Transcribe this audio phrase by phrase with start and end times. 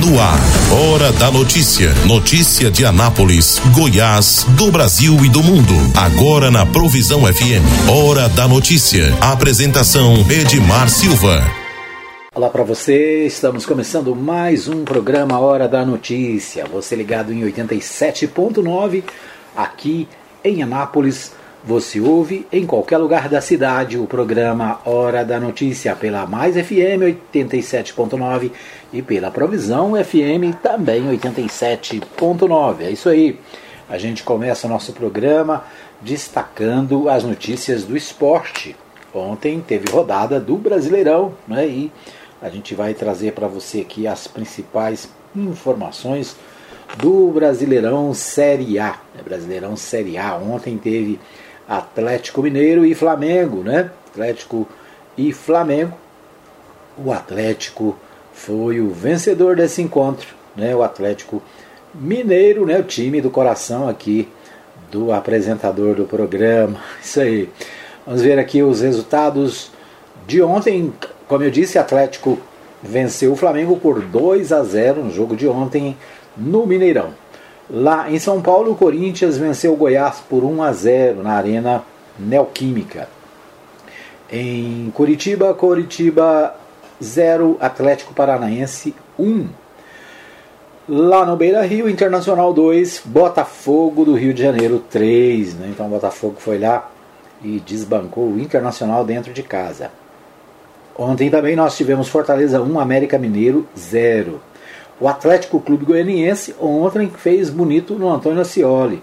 [0.00, 0.40] No ar,
[0.72, 1.94] Hora da Notícia.
[2.04, 5.72] Notícia de Anápolis, Goiás, do Brasil e do mundo.
[5.96, 7.62] Agora na Provisão FM.
[7.88, 9.14] Hora da Notícia.
[9.20, 11.44] Apresentação Edmar Silva.
[12.34, 16.66] Olá para você, estamos começando mais um programa Hora da Notícia.
[16.66, 19.04] Você ligado em 87.9
[19.56, 20.08] aqui
[20.42, 21.30] em Anápolis
[21.66, 27.24] você ouve em qualquer lugar da cidade o programa Hora da Notícia pela Mais FM
[27.32, 28.50] 87.9
[28.94, 32.82] e pela Provisão FM também 87.9.
[32.82, 33.40] É isso aí.
[33.90, 35.64] A gente começa o nosso programa
[36.00, 38.76] destacando as notícias do esporte.
[39.12, 41.66] Ontem teve rodada do Brasileirão, né?
[41.66, 41.92] E
[42.40, 46.36] a gente vai trazer para você aqui as principais informações
[46.96, 48.96] do Brasileirão Série A.
[49.24, 50.36] Brasileirão Série A.
[50.36, 51.18] Ontem teve
[51.68, 53.90] Atlético Mineiro e Flamengo, né?
[54.08, 54.68] Atlético
[55.18, 55.96] e Flamengo.
[56.96, 57.96] O Atlético
[58.44, 60.76] foi o vencedor desse encontro, né?
[60.76, 61.42] O Atlético
[61.94, 62.78] Mineiro, né?
[62.78, 64.28] O time do coração aqui
[64.90, 66.78] do apresentador do programa.
[67.02, 67.48] Isso aí.
[68.06, 69.70] Vamos ver aqui os resultados
[70.26, 70.92] de ontem.
[71.26, 72.38] Como eu disse, Atlético
[72.82, 75.96] venceu o Flamengo por 2 a 0 no jogo de ontem
[76.36, 77.14] no Mineirão.
[77.70, 81.82] Lá em São Paulo, o Corinthians venceu o Goiás por 1 a 0 na Arena
[82.18, 83.08] Neoquímica.
[84.30, 86.54] Em Curitiba, Curitiba
[87.02, 89.48] 0, Atlético Paranaense 1.
[90.88, 95.54] Lá no Beira Rio, Internacional 2, Botafogo do Rio de Janeiro 3.
[95.54, 95.68] Né?
[95.70, 96.90] Então o Botafogo foi lá
[97.42, 99.90] e desbancou o Internacional dentro de casa.
[100.96, 104.40] Ontem também nós tivemos Fortaleza 1, América Mineiro 0.
[105.00, 109.02] O Atlético Clube Goianiense ontem fez bonito no Antônio Ascioli.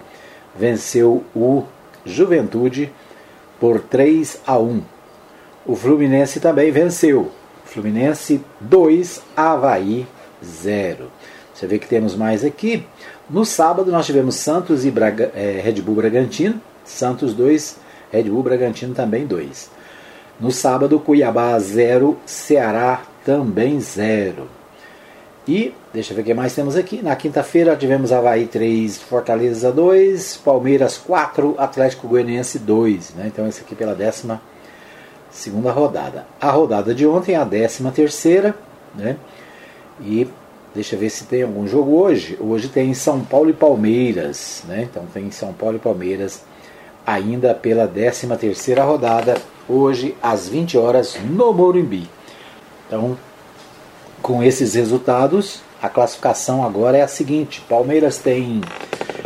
[0.56, 1.64] Venceu o
[2.06, 2.92] Juventude
[3.60, 4.82] por 3 a 1.
[5.66, 7.32] O Fluminense também venceu.
[7.72, 10.06] Fluminense 2, Havaí
[10.44, 11.10] 0.
[11.54, 12.86] Você vê que temos mais aqui.
[13.30, 16.60] No sábado nós tivemos Santos e Braga, é, Red Bull Bragantino.
[16.84, 17.78] Santos 2,
[18.12, 19.72] Red Bull Bragantino também 2.
[20.38, 24.50] No sábado, Cuiabá 0, Ceará também 0.
[25.48, 27.02] E, deixa eu ver o que mais temos aqui.
[27.02, 33.14] Na quinta-feira tivemos Havaí 3, Fortaleza 2, Palmeiras 4, Atlético Goianiense 2.
[33.16, 33.28] Né?
[33.28, 34.42] Então, esse aqui pela décima
[35.32, 36.26] segunda rodada.
[36.40, 38.56] A rodada de ontem, a décima terceira.
[38.94, 39.18] Né?
[40.02, 40.28] E
[40.76, 42.38] deixa eu ver se tem algum jogo hoje.
[42.40, 44.64] Hoje tem São Paulo e Palmeiras.
[44.68, 44.88] Né?
[44.90, 46.44] Então, tem São Paulo e Palmeiras
[47.06, 49.38] ainda pela décima terceira rodada.
[49.68, 52.10] Hoje, às 20 horas, no Morumbi.
[52.88, 53.18] Então,
[54.22, 58.62] com esses resultados, a classificação agora é a seguinte: Palmeiras tem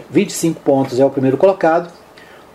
[0.09, 1.91] 25 pontos, é o primeiro colocado.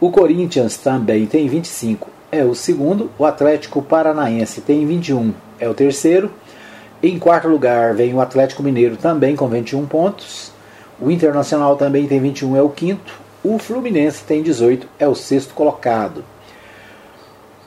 [0.01, 3.11] O Corinthians também tem 25, é o segundo.
[3.19, 6.31] O Atlético Paranaense tem 21, é o terceiro.
[7.03, 10.53] Em quarto lugar vem o Atlético Mineiro também com 21 pontos.
[11.01, 13.19] O Internacional também tem 21, é o quinto.
[13.43, 16.23] O Fluminense tem 18, é o sexto colocado.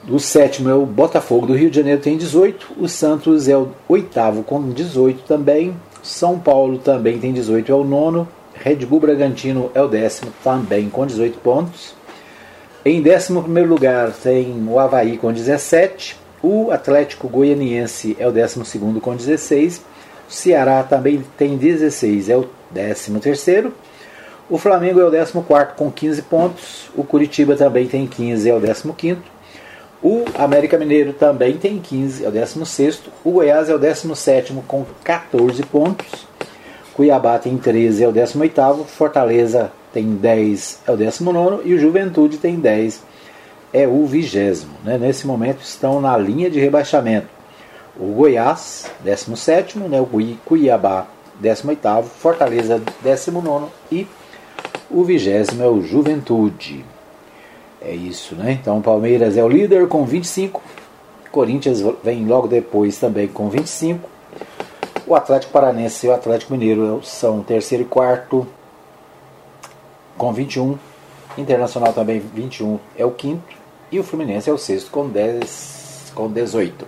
[0.08, 2.74] O sétimo é o Botafogo do Rio de Janeiro, tem 18.
[2.78, 5.74] O Santos é o oitavo com 18 também.
[6.02, 8.28] São Paulo também tem 18, é o nono.
[8.54, 11.94] Red Bull Bragantino é o décimo, também com 18 pontos.
[12.86, 16.18] Em décimo primeiro lugar tem o Havaí com 17.
[16.42, 19.78] O Atlético Goianiense é o décimo segundo com 16.
[19.78, 19.82] O
[20.30, 23.72] Ceará também tem 16, é o décimo terceiro.
[24.50, 26.90] O Flamengo é o décimo quarto com 15 pontos.
[26.94, 29.32] O Curitiba também tem 15, é o décimo quinto.
[30.02, 33.00] O América Mineiro também tem 15, é o 16.
[33.24, 36.26] O Goiás é o 17 com 14 pontos.
[36.92, 38.84] Cuiabá tem 13, é o 18.
[38.84, 41.68] Fortaleza tem 10, é o 19.
[41.68, 43.00] E o Juventude tem 10,
[43.72, 44.66] é o 20.
[44.84, 44.98] Né?
[44.98, 47.28] Nesse momento estão na linha de rebaixamento.
[47.96, 50.00] O Goiás, 17, né?
[50.00, 50.08] o
[50.44, 51.06] Cuiabá,
[51.40, 54.06] 18, Fortaleza, 19 e
[54.90, 55.28] o 20
[55.60, 56.84] é o Juventude.
[57.80, 58.58] É isso, né?
[58.60, 60.60] Então o Palmeiras é o líder com 25.
[61.30, 64.08] Corinthians vem logo depois também com 25.
[65.06, 68.46] O Atlético Paranense e o Atlético Mineiro são terceiro e quarto
[70.16, 70.78] com 21.
[71.36, 73.42] Internacional também 21 é o quinto.
[73.90, 76.86] E o Fluminense é o sexto com, 10, com 18.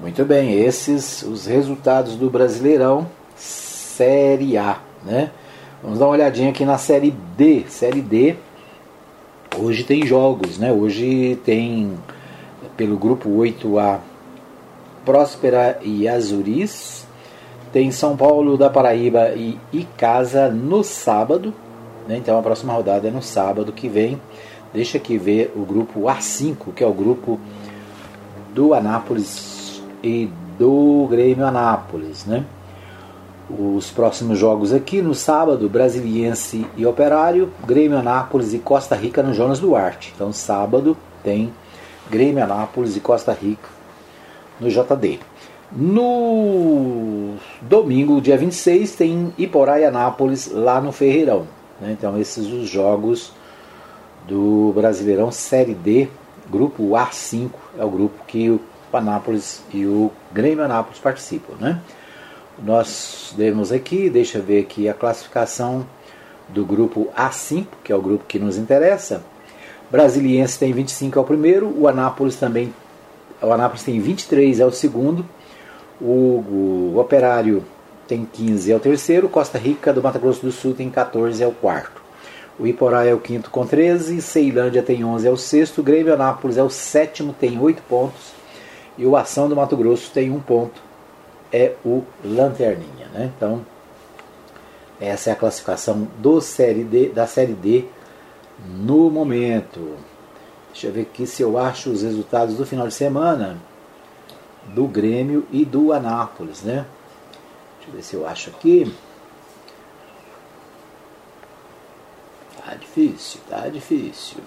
[0.00, 5.30] Muito bem, esses os resultados do Brasileirão Série A, né?
[5.82, 7.64] Vamos dar uma olhadinha aqui na Série D.
[7.68, 8.36] Série D
[9.60, 10.72] Hoje tem jogos, né?
[10.72, 11.92] Hoje tem
[12.76, 13.98] pelo grupo 8A
[15.04, 17.04] Próspera e Azuris.
[17.72, 21.52] Tem São Paulo da Paraíba e Icasa no sábado.
[22.08, 22.16] Né?
[22.16, 24.20] Então a próxima rodada é no sábado que vem.
[24.72, 27.38] Deixa aqui ver o grupo A5, que é o grupo
[28.54, 32.24] do Anápolis e do Grêmio Anápolis.
[32.24, 32.44] Né?
[33.48, 39.34] Os próximos jogos aqui no sábado, Brasiliense e Operário, Grêmio Anápolis e Costa Rica no
[39.34, 40.12] Jonas Duarte.
[40.14, 41.52] Então sábado tem
[42.10, 43.68] Grêmio Anápolis e Costa Rica
[44.58, 45.20] no JD.
[45.70, 51.57] No domingo, dia 26, tem Iporá e Anápolis lá no Ferreirão.
[51.80, 51.92] Né?
[51.92, 53.32] Então esses os jogos
[54.26, 56.08] do Brasileirão Série D,
[56.50, 58.60] grupo A5, é o grupo que o
[58.92, 61.54] Anápolis e o Grêmio Anápolis participam.
[61.58, 61.80] Né?
[62.62, 65.86] Nós temos aqui, deixa eu ver aqui a classificação
[66.48, 69.22] do grupo A5, que é o grupo que nos interessa.
[69.90, 72.74] Brasiliense tem 25 é o primeiro, o Anápolis também,
[73.40, 75.24] o Anápolis tem 23 é o segundo,
[76.00, 77.64] o, o Operário
[78.08, 81.46] tem 15 é o terceiro, Costa Rica do Mato Grosso do Sul tem 14 é
[81.46, 82.00] o quarto.
[82.58, 86.56] O Iporá é o quinto com 13, Ceilândia tem 11 é o sexto, Grêmio Anápolis
[86.56, 88.32] é o sétimo tem 8 pontos
[88.96, 90.80] e o Ação do Mato Grosso tem um ponto,
[91.52, 93.06] é o Lanterninha.
[93.12, 93.30] Né?
[93.36, 93.64] Então,
[95.00, 97.84] essa é a classificação do série D, da Série D
[98.66, 99.94] no momento.
[100.72, 103.58] Deixa eu ver aqui se eu acho os resultados do final de semana
[104.74, 106.84] do Grêmio e do Anápolis, né?
[107.92, 108.92] Ver se eu acho aqui.
[112.64, 114.38] Tá difícil, tá difícil.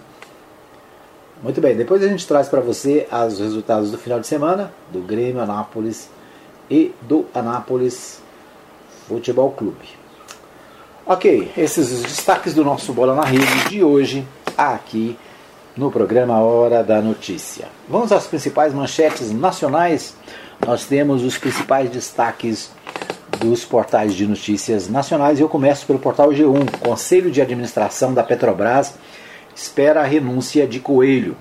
[1.42, 5.02] Muito bem, depois a gente traz para você os resultados do final de semana do
[5.02, 6.08] Grêmio, Anápolis
[6.70, 8.22] e do Anápolis
[9.08, 9.90] Futebol Clube.
[11.04, 15.18] Ok, esses os destaques do nosso Bola na Rede de hoje aqui
[15.76, 17.68] no programa Hora da Notícia.
[17.90, 20.14] Vamos às principais manchetes nacionais.
[20.66, 22.70] Nós temos os principais destaques
[23.42, 26.78] dos portais de notícias nacionais eu começo pelo portal G1.
[26.80, 28.94] Conselho de Administração da Petrobras
[29.56, 31.36] espera a renúncia de Coelho.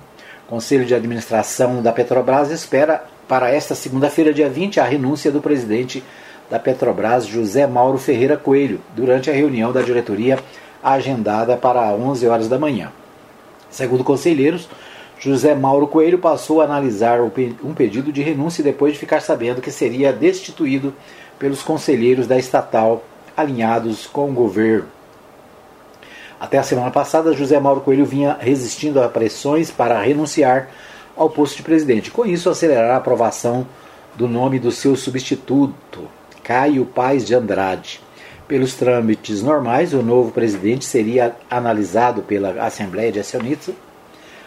[0.48, 6.02] Conselho de Administração da Petrobras espera para esta segunda-feira, dia 20, a renúncia do presidente
[6.50, 10.38] da Petrobras, José Mauro Ferreira Coelho, durante a reunião da diretoria
[10.82, 12.90] agendada para 11 horas da manhã.
[13.68, 14.68] Segundo conselheiros,
[15.18, 19.70] José Mauro Coelho passou a analisar um pedido de renúncia depois de ficar sabendo que
[19.70, 20.94] seria destituído
[21.40, 23.02] pelos conselheiros da estatal
[23.36, 24.86] alinhados com o governo.
[26.38, 30.68] Até a semana passada, José Mauro Coelho vinha resistindo a pressões para renunciar
[31.16, 32.10] ao posto de presidente.
[32.10, 33.66] Com isso, acelerar a aprovação
[34.14, 36.08] do nome do seu substituto,
[36.44, 38.00] Caio Paes de Andrade.
[38.46, 43.20] Pelos trâmites normais, o novo presidente seria analisado pela Assembleia de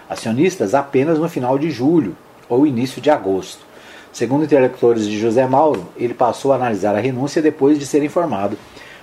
[0.09, 2.15] acionistas apenas no final de julho
[2.49, 3.62] ou início de agosto.
[4.13, 8.55] Segundo intelectores de José Mauro, ele passou a analisar a renúncia depois de ser informado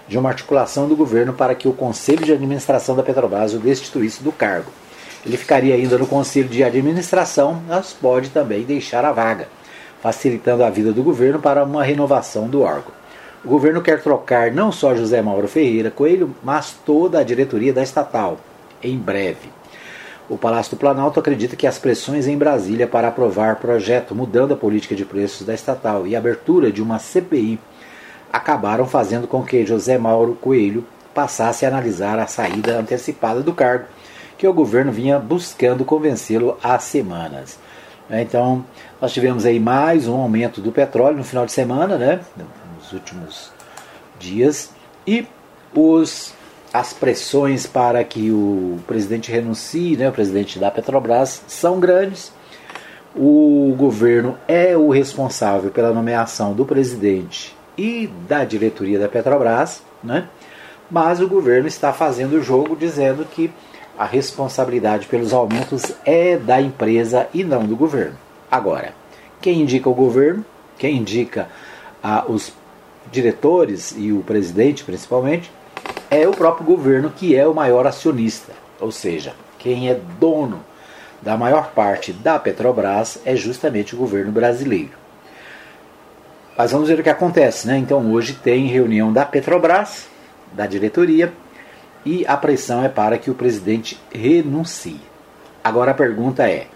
[0.07, 4.23] de uma articulação do governo para que o Conselho de Administração da Petrobras o destituísse
[4.23, 4.71] do cargo.
[5.27, 9.49] Ele ficaria ainda no Conselho de Administração, mas pode também deixar a vaga,
[10.01, 12.93] facilitando a vida do governo para uma renovação do órgão.
[13.45, 17.83] O governo quer trocar não só José Mauro Ferreira Coelho, mas toda a diretoria da
[17.83, 18.39] estatal,
[18.81, 19.60] em breve.
[20.31, 24.57] O Palácio do Planalto acredita que as pressões em Brasília para aprovar projeto mudando a
[24.57, 27.59] política de preços da estatal e a abertura de uma CPI
[28.33, 33.87] acabaram fazendo com que José Mauro Coelho passasse a analisar a saída antecipada do cargo,
[34.39, 37.59] que o governo vinha buscando convencê-lo há semanas.
[38.09, 38.65] Então,
[39.01, 42.21] nós tivemos aí mais um aumento do petróleo no final de semana, né?
[42.93, 43.51] últimos
[44.19, 44.71] dias
[45.05, 45.27] e
[45.75, 46.35] os,
[46.73, 52.33] as pressões para que o presidente renuncie, né, o presidente da Petrobras, são grandes.
[53.15, 60.29] O governo é o responsável pela nomeação do presidente e da diretoria da Petrobras, né?
[60.91, 63.51] mas o governo está fazendo o jogo dizendo que
[63.99, 68.17] a responsabilidade pelos aumentos é da empresa e não do governo.
[68.51, 68.95] Agora,
[69.41, 70.45] quem indica o governo,
[70.79, 71.49] quem indica
[72.03, 72.53] ah, os
[73.11, 75.51] diretores e o presidente principalmente,
[76.11, 78.53] é o próprio governo que é o maior acionista.
[78.81, 80.65] Ou seja, quem é dono
[81.23, 84.99] da maior parte da Petrobras é justamente o governo brasileiro.
[86.57, 87.79] Mas vamos ver o que acontece, né?
[87.79, 90.09] Então hoje tem reunião da Petrobras,
[90.53, 91.33] da diretoria,
[92.05, 95.01] e a pressão é para que o presidente renuncie.
[95.63, 96.67] Agora a pergunta é: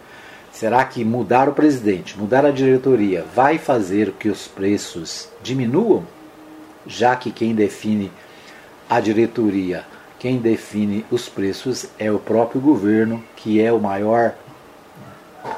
[0.53, 6.05] será que mudar o presidente, mudar a diretoria, vai fazer que os preços diminuam?
[6.87, 8.11] já que quem define
[8.95, 9.85] a diretoria,
[10.21, 14.35] quem define os preços é o próprio governo, que é o maior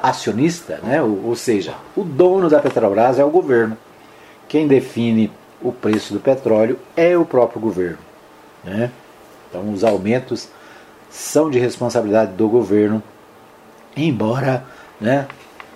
[0.01, 1.03] acionista, né?
[1.03, 3.77] ou, seja, o dono da Petrobras é o governo.
[4.47, 7.99] Quem define o preço do petróleo é o próprio governo.
[8.63, 8.89] Né?
[9.47, 10.49] Então, os aumentos
[11.07, 13.03] são de responsabilidade do governo,
[13.95, 14.65] embora
[14.99, 15.27] né,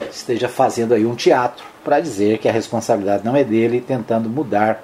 [0.10, 4.84] esteja fazendo aí um teatro para dizer que a responsabilidade não é dele, tentando mudar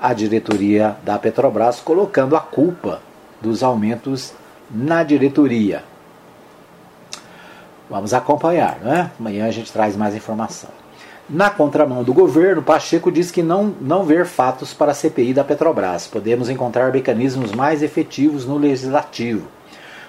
[0.00, 3.00] a diretoria da Petrobras, colocando a culpa
[3.40, 4.32] dos aumentos
[4.70, 5.82] na diretoria.
[7.88, 9.10] Vamos acompanhar, né?
[9.18, 10.70] Amanhã a gente traz mais informação.
[11.28, 15.42] Na contramão do governo, Pacheco diz que não, não ver fatos para a CPI da
[15.42, 16.06] Petrobras.
[16.06, 19.48] Podemos encontrar mecanismos mais efetivos no legislativo.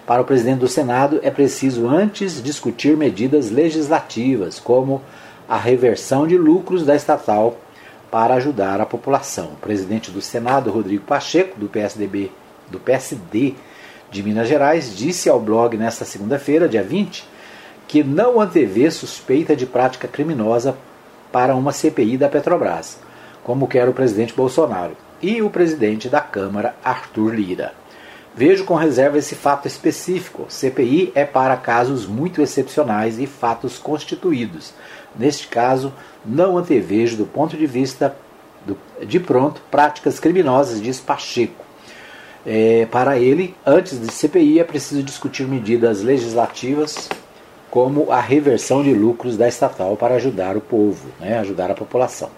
[0.05, 5.01] Para o presidente do Senado, é preciso antes discutir medidas legislativas, como
[5.49, 7.57] a reversão de lucros da estatal
[8.17, 9.49] para ajudar a população.
[9.49, 12.31] O presidente do Senado, Rodrigo Pacheco, do PSDB,
[12.67, 13.53] do PSD
[14.09, 17.23] de Minas Gerais, disse ao blog nesta segunda-feira, dia 20,
[17.87, 20.75] que não antevê suspeita de prática criminosa
[21.31, 22.97] para uma CPI da Petrobras,
[23.43, 27.75] como quer o presidente Bolsonaro e o presidente da Câmara, Arthur Lira.
[28.33, 30.45] Vejo com reserva esse fato específico.
[30.49, 34.73] CPI é para casos muito excepcionais e fatos constituídos.
[35.17, 35.93] Neste caso,
[36.25, 38.15] não antevejo, do ponto de vista
[38.65, 41.65] do, de pronto, práticas criminosas, diz Pacheco.
[42.45, 47.09] É, para ele, antes de CPI, é preciso discutir medidas legislativas
[47.69, 52.29] como a reversão de lucros da estatal para ajudar o povo, né, ajudar a população.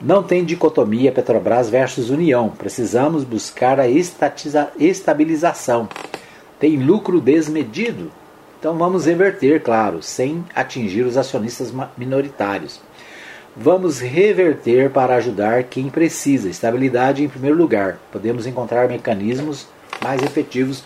[0.00, 2.50] Não tem dicotomia Petrobras versus União.
[2.50, 5.88] Precisamos buscar a estabilização.
[6.58, 8.10] Tem lucro desmedido.
[8.64, 12.80] Então vamos reverter, claro, sem atingir os acionistas minoritários.
[13.54, 16.48] Vamos reverter para ajudar quem precisa.
[16.48, 17.98] Estabilidade em primeiro lugar.
[18.10, 19.68] Podemos encontrar mecanismos
[20.02, 20.82] mais efetivos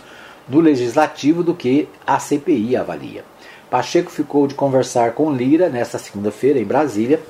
[0.48, 3.24] no legislativo do que a CPI avalia.
[3.70, 7.20] Pacheco ficou de conversar com Lira nesta segunda-feira em Brasília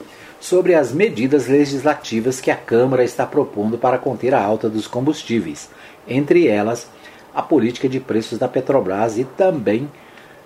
[0.41, 5.69] sobre as medidas legislativas que a Câmara está propondo para conter a alta dos combustíveis,
[6.09, 6.89] entre elas
[7.35, 9.91] a política de preços da Petrobras e também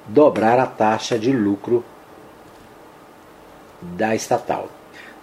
[0.06, 1.84] dobrar a taxa de lucro
[3.80, 4.68] da estatal.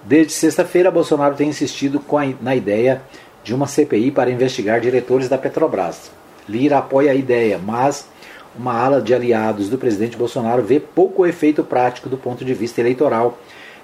[0.04, 3.02] Desde sexta-feira, Bolsonaro tem insistido a, na ideia
[3.44, 6.12] de uma CPI para investigar diretores da Petrobras.
[6.48, 8.08] Lira apoia a ideia, mas
[8.56, 12.82] uma ala de aliados do presidente Bolsonaro vê pouco efeito prático do ponto de vista
[12.82, 13.38] eleitoral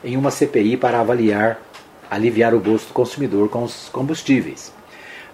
[0.04, 1.60] em uma CPI para avaliar,
[2.10, 4.75] aliviar o bolso do consumidor com os combustíveis.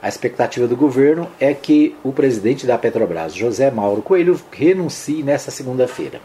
[0.02, 5.52] A expectativa do governo é que o presidente da Petrobras, José Mauro Coelho, renuncie nesta
[5.52, 6.20] segunda-feira.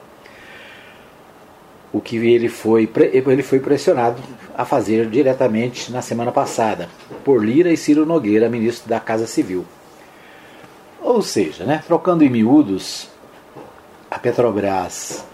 [1.92, 4.22] O que ele foi, ele foi pressionado
[4.56, 6.88] a fazer diretamente na semana passada
[7.22, 9.66] por Lira e Ciro Nogueira, ministro da Casa Civil.
[11.02, 13.08] Ou seja, né, trocando em miúdos,
[14.10, 15.24] a Petrobras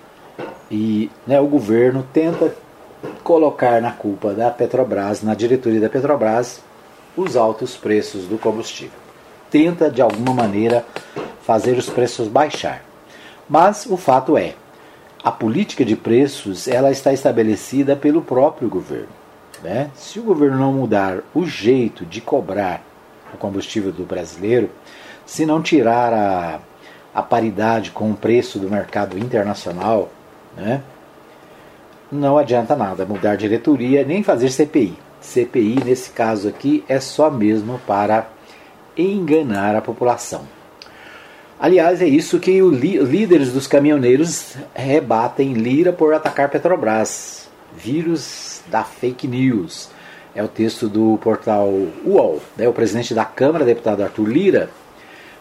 [0.70, 2.54] e né, o governo tenta
[3.22, 6.60] colocar na culpa da Petrobras, na diretoria da Petrobras,
[7.16, 8.98] os altos preços do combustível.
[9.50, 10.84] Tenta de alguma maneira
[11.42, 12.82] fazer os preços baixar.
[13.48, 14.54] Mas o fato é,
[15.22, 19.08] a política de preços ela está estabelecida pelo próprio governo.
[19.62, 19.90] Né?
[19.94, 22.82] Se o governo não mudar o jeito de cobrar
[23.32, 24.70] o combustível do brasileiro,
[25.24, 26.60] se não tirar a,
[27.14, 30.10] a paridade com o preço do mercado internacional,
[30.56, 30.82] né,
[32.10, 34.98] não adianta nada mudar diretoria nem fazer CPI.
[35.22, 38.28] CPI, nesse caso aqui, é só mesmo para
[38.96, 40.46] enganar a população.
[41.58, 47.48] Aliás, é isso que os líderes dos caminhoneiros rebatem Lira por atacar Petrobras.
[47.76, 49.88] Vírus da fake news.
[50.34, 51.68] É o texto do portal
[52.04, 52.42] UOL.
[52.56, 52.68] Né?
[52.68, 54.70] O presidente da Câmara, deputado Arthur Lira,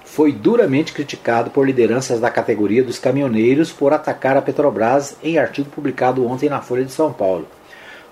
[0.05, 5.69] foi duramente criticado por lideranças da categoria dos caminhoneiros por atacar a Petrobras em artigo
[5.69, 7.47] publicado ontem na Folha de São Paulo.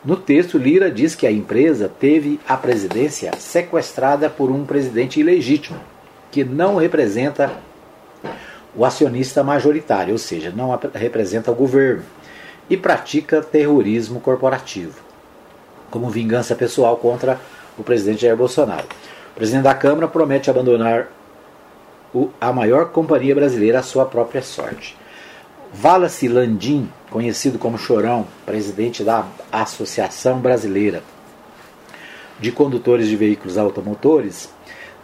[0.03, 5.79] No texto, Lira diz que a empresa teve a presidência sequestrada por um presidente ilegítimo,
[6.32, 7.51] que não representa
[8.74, 12.03] o acionista majoritário, ou seja, não representa o governo,
[12.70, 15.00] e pratica terrorismo corporativo,
[15.91, 17.39] como vingança pessoal contra
[17.77, 18.88] o presidente Jair Bolsonaro.
[19.32, 21.08] O presidente da Câmara promete abandonar
[22.39, 24.98] a maior companhia brasileira à sua própria sorte.
[25.84, 31.04] Wallace Landim, conhecido como Chorão, presidente da Associação Brasileira
[32.40, 34.50] de Condutores de Veículos Automotores,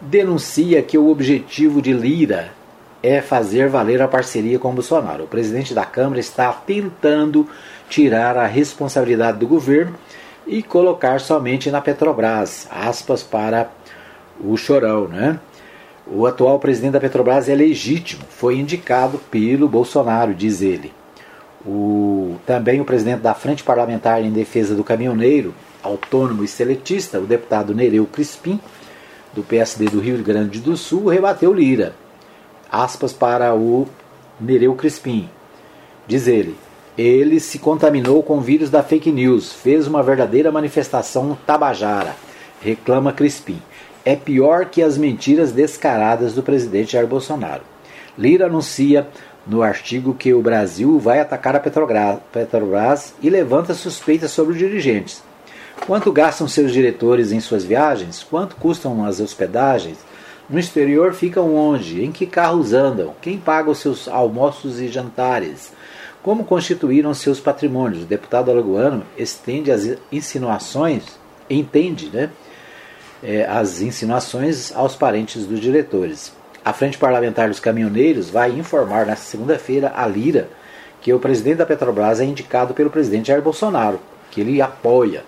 [0.00, 2.52] denuncia que o objetivo de Lira
[3.02, 5.24] é fazer valer a parceria com Bolsonaro.
[5.24, 7.48] O presidente da Câmara está tentando
[7.88, 9.94] tirar a responsabilidade do governo
[10.46, 13.70] e colocar somente na Petrobras, aspas para
[14.40, 15.38] o Chorão, né?
[16.08, 20.92] O atual presidente da Petrobras é legítimo, foi indicado pelo Bolsonaro, diz ele.
[21.66, 27.26] O, também o presidente da Frente Parlamentar em Defesa do Caminhoneiro, autônomo e seletista, o
[27.26, 28.60] deputado Nereu Crispim,
[29.34, 31.92] do PSD do Rio Grande do Sul, rebateu Lira.
[32.70, 33.88] Aspas para o
[34.40, 35.28] Nereu Crispim.
[36.06, 36.56] Diz ele:
[36.96, 42.14] ele se contaminou com o vírus da fake news, fez uma verdadeira manifestação tabajara
[42.60, 43.60] reclama Crispim.
[44.06, 47.62] É pior que as mentiras descaradas do presidente Jair Bolsonaro.
[48.16, 49.08] Lira anuncia
[49.44, 55.24] no artigo que o Brasil vai atacar a Petrobras e levanta suspeitas sobre os dirigentes.
[55.88, 58.22] Quanto gastam seus diretores em suas viagens?
[58.22, 59.98] Quanto custam as hospedagens?
[60.48, 62.04] No exterior ficam onde?
[62.04, 63.12] Em que carros andam?
[63.20, 65.72] Quem paga os seus almoços e jantares?
[66.22, 68.04] Como constituíram seus patrimônios?
[68.04, 71.02] O deputado alagoano estende as insinuações,
[71.50, 72.30] entende, né?
[73.22, 76.32] É, as insinuações aos parentes dos diretores.
[76.64, 80.48] A Frente Parlamentar dos Caminhoneiros vai informar nesta segunda-feira a Lira
[81.00, 85.24] que o presidente da Petrobras é indicado pelo presidente Jair Bolsonaro, que ele apoia.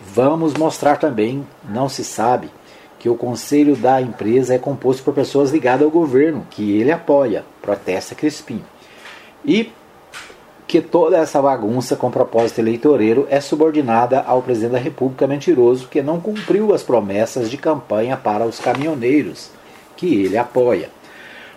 [0.00, 2.50] Vamos mostrar também, não se sabe,
[2.98, 7.44] que o conselho da empresa é composto por pessoas ligadas ao governo, que ele apoia,
[7.60, 8.64] protesta Crispim.
[9.44, 9.70] E
[10.72, 16.00] que toda essa bagunça com propósito eleitoreiro é subordinada ao presidente da República mentiroso que
[16.00, 19.50] não cumpriu as promessas de campanha para os caminhoneiros
[19.94, 20.88] que ele apoia.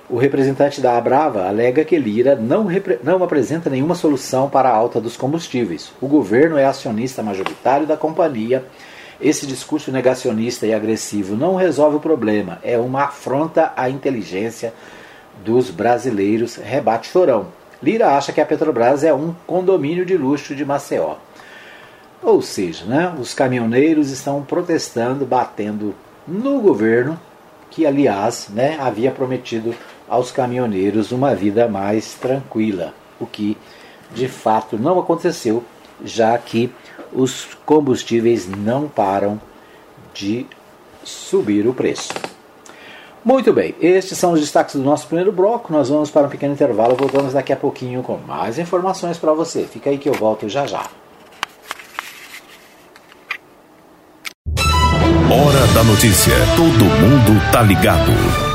[0.10, 2.68] O representante da Abrava alega que Lira não,
[3.02, 5.94] não apresenta nenhuma solução para a alta dos combustíveis.
[6.02, 8.66] O governo é acionista majoritário da companhia.
[9.22, 14.74] Esse discurso negacionista e agressivo não resolve o problema, é uma afronta à inteligência
[15.42, 17.48] dos brasileiros, rebate Chorão.
[17.86, 21.18] Lira acha que a Petrobras é um condomínio de luxo de Maceió.
[22.24, 25.94] Ou seja, né, os caminhoneiros estão protestando, batendo
[26.28, 27.20] no governo
[27.70, 29.76] que aliás né, havia prometido
[30.10, 33.56] aos caminhoneiros uma vida mais tranquila, o que
[34.12, 35.64] de fato não aconteceu,
[36.04, 36.74] já que
[37.14, 39.40] os combustíveis não param
[40.12, 40.48] de
[41.04, 42.10] subir o preço.
[43.26, 45.74] Muito bem, estes são os destaques do nosso primeiro bloco.
[45.74, 49.64] Nós vamos para um pequeno intervalo, voltamos daqui a pouquinho com mais informações para você.
[49.64, 50.88] Fica aí que eu volto já já.
[55.28, 56.36] Hora da notícia.
[56.56, 58.55] Todo mundo tá ligado.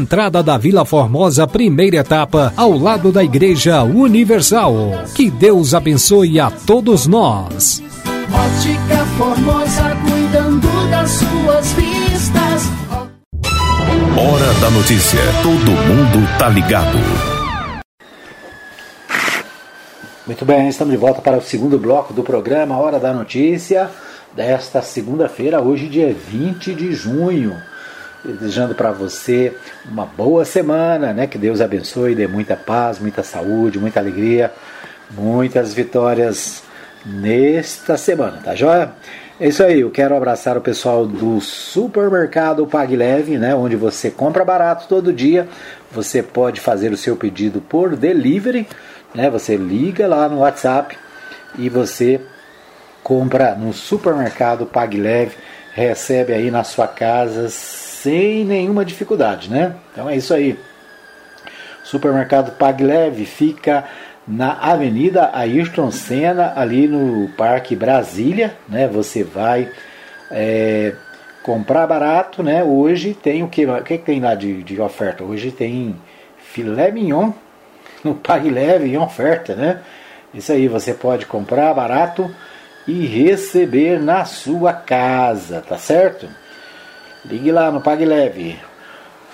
[0.00, 4.74] entrada da Vila Formosa, primeira etapa, ao lado da Igreja Universal.
[5.14, 7.82] Que Deus abençoe a todos nós.
[8.32, 12.62] Ótica Formosa, cuidando das suas vistas.
[14.16, 15.20] Hora da notícia.
[15.42, 16.98] Todo mundo tá ligado.
[20.26, 23.90] Muito bem, estamos de volta para o segundo bloco do programa Hora da Notícia
[24.34, 27.56] desta segunda-feira, hoje dia 20 de junho.
[28.22, 29.56] Desejando para você
[29.90, 31.26] uma boa semana, né?
[31.26, 34.52] Que Deus abençoe, dê muita paz, muita saúde, muita alegria,
[35.10, 36.62] muitas vitórias
[37.04, 38.92] nesta semana, tá joia?
[39.40, 43.54] É isso aí, eu quero abraçar o pessoal do supermercado Pague Leve, né?
[43.54, 45.48] Onde você compra barato todo dia.
[45.90, 48.68] Você pode fazer o seu pedido por delivery,
[49.14, 49.30] né?
[49.30, 50.94] Você liga lá no WhatsApp
[51.58, 52.20] e você
[53.02, 55.36] compra no supermercado Pague Leve,
[55.72, 57.48] recebe aí na sua casa
[58.02, 59.74] sem nenhuma dificuldade, né?
[59.92, 60.58] Então é isso aí.
[61.84, 63.84] Supermercado Pague Leve fica
[64.26, 68.88] na Avenida Ayrton Senna, ali no Parque Brasília, né?
[68.88, 69.70] Você vai
[70.30, 70.94] é,
[71.42, 72.62] comprar barato, né?
[72.64, 73.66] Hoje tem o que?
[73.66, 75.24] O que tem lá de, de oferta?
[75.24, 75.96] Hoje tem
[76.38, 77.32] filé mignon
[78.02, 79.80] no Pague Leve em oferta, né?
[80.32, 82.30] Isso aí, você pode comprar barato
[82.86, 86.28] e receber na sua casa, tá certo?
[87.24, 88.58] Ligue lá no Pague Leve.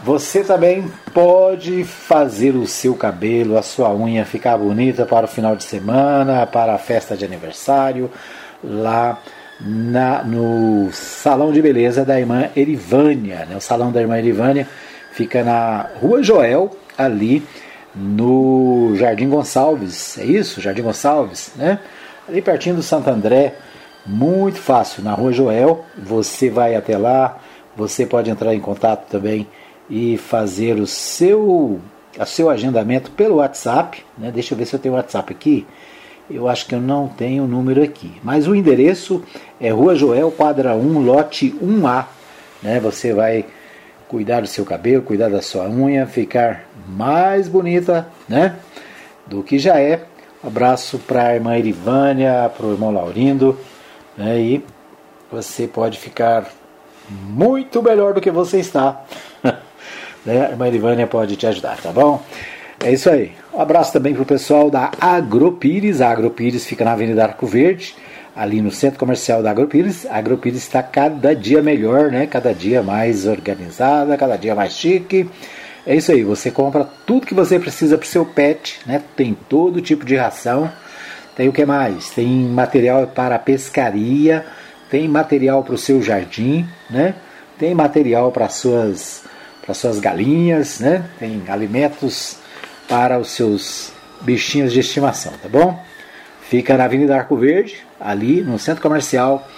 [0.02, 5.56] Você também pode fazer o seu cabelo, a sua unha ficar bonita para o final
[5.56, 8.10] de semana, para a festa de aniversário,
[8.62, 9.18] lá
[9.60, 13.46] na, no salão de beleza da irmã Erivânia.
[13.46, 13.56] Né?
[13.56, 14.68] O salão da irmã Erivânia
[15.12, 17.42] fica na Rua Joel, ali
[17.94, 20.18] no Jardim Gonçalves.
[20.18, 20.60] É isso?
[20.60, 21.78] Jardim Gonçalves, né?
[22.28, 23.54] Ali pertinho do Santo André.
[24.04, 25.84] Muito fácil, na Rua Joel.
[25.96, 27.38] Você vai até lá.
[27.76, 29.46] Você pode entrar em contato também
[29.88, 31.80] e fazer o seu,
[32.18, 34.04] o seu agendamento pelo WhatsApp.
[34.16, 34.30] Né?
[34.32, 35.66] Deixa eu ver se eu tenho WhatsApp aqui.
[36.28, 38.12] Eu acho que eu não tenho o número aqui.
[38.22, 39.22] Mas o endereço
[39.60, 42.06] é Rua Joel, quadra 1, lote 1A.
[42.62, 42.80] Né?
[42.80, 43.44] Você vai
[44.08, 48.56] cuidar do seu cabelo, cuidar da sua unha, ficar mais bonita né?
[49.26, 50.04] do que já é.
[50.42, 53.58] Abraço para a irmã Irivânia, para o irmão Laurindo.
[54.16, 54.40] Né?
[54.40, 54.64] E
[55.30, 56.50] você pode ficar
[57.08, 59.04] muito melhor do que você está.
[60.24, 60.46] né?
[60.46, 62.22] A irmã Irivânia pode te ajudar, tá bom?
[62.84, 63.32] É isso aí.
[63.52, 66.00] Um abraço também para o pessoal da Agropires.
[66.00, 67.94] A Agropires fica na Avenida Arco Verde,
[68.34, 70.06] ali no centro comercial da Agropires.
[70.06, 72.26] A Agropires está cada dia melhor, né?
[72.26, 75.28] Cada dia mais organizada, cada dia mais chique.
[75.86, 79.00] É isso aí, você compra tudo que você precisa para o seu pet, né?
[79.14, 80.70] Tem todo tipo de ração.
[81.36, 82.10] Tem o que mais?
[82.10, 84.44] Tem material para pescaria,
[84.90, 87.14] tem material para o seu jardim, né?
[87.58, 89.24] Tem material para suas
[89.62, 91.04] para suas galinhas, né?
[91.18, 92.38] Tem alimentos
[92.88, 95.82] para os seus bichinhos de estimação, tá bom?
[96.42, 99.48] Fica na Avenida Arco Verde, ali no centro comercial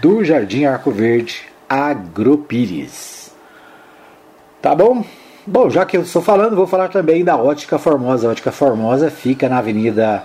[0.00, 3.32] do Jardim Arco Verde, Agropires.
[4.62, 5.04] Tá bom?
[5.44, 8.28] Bom, já que eu estou falando, vou falar também da Ótica Formosa.
[8.28, 10.24] A Ótica Formosa fica na Avenida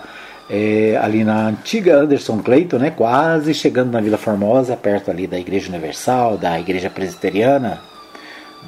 [0.51, 2.91] é, ali na antiga Anderson Clayton, né?
[2.91, 7.79] Quase chegando na Vila Formosa, perto ali da Igreja Universal, da Igreja Presbiteriana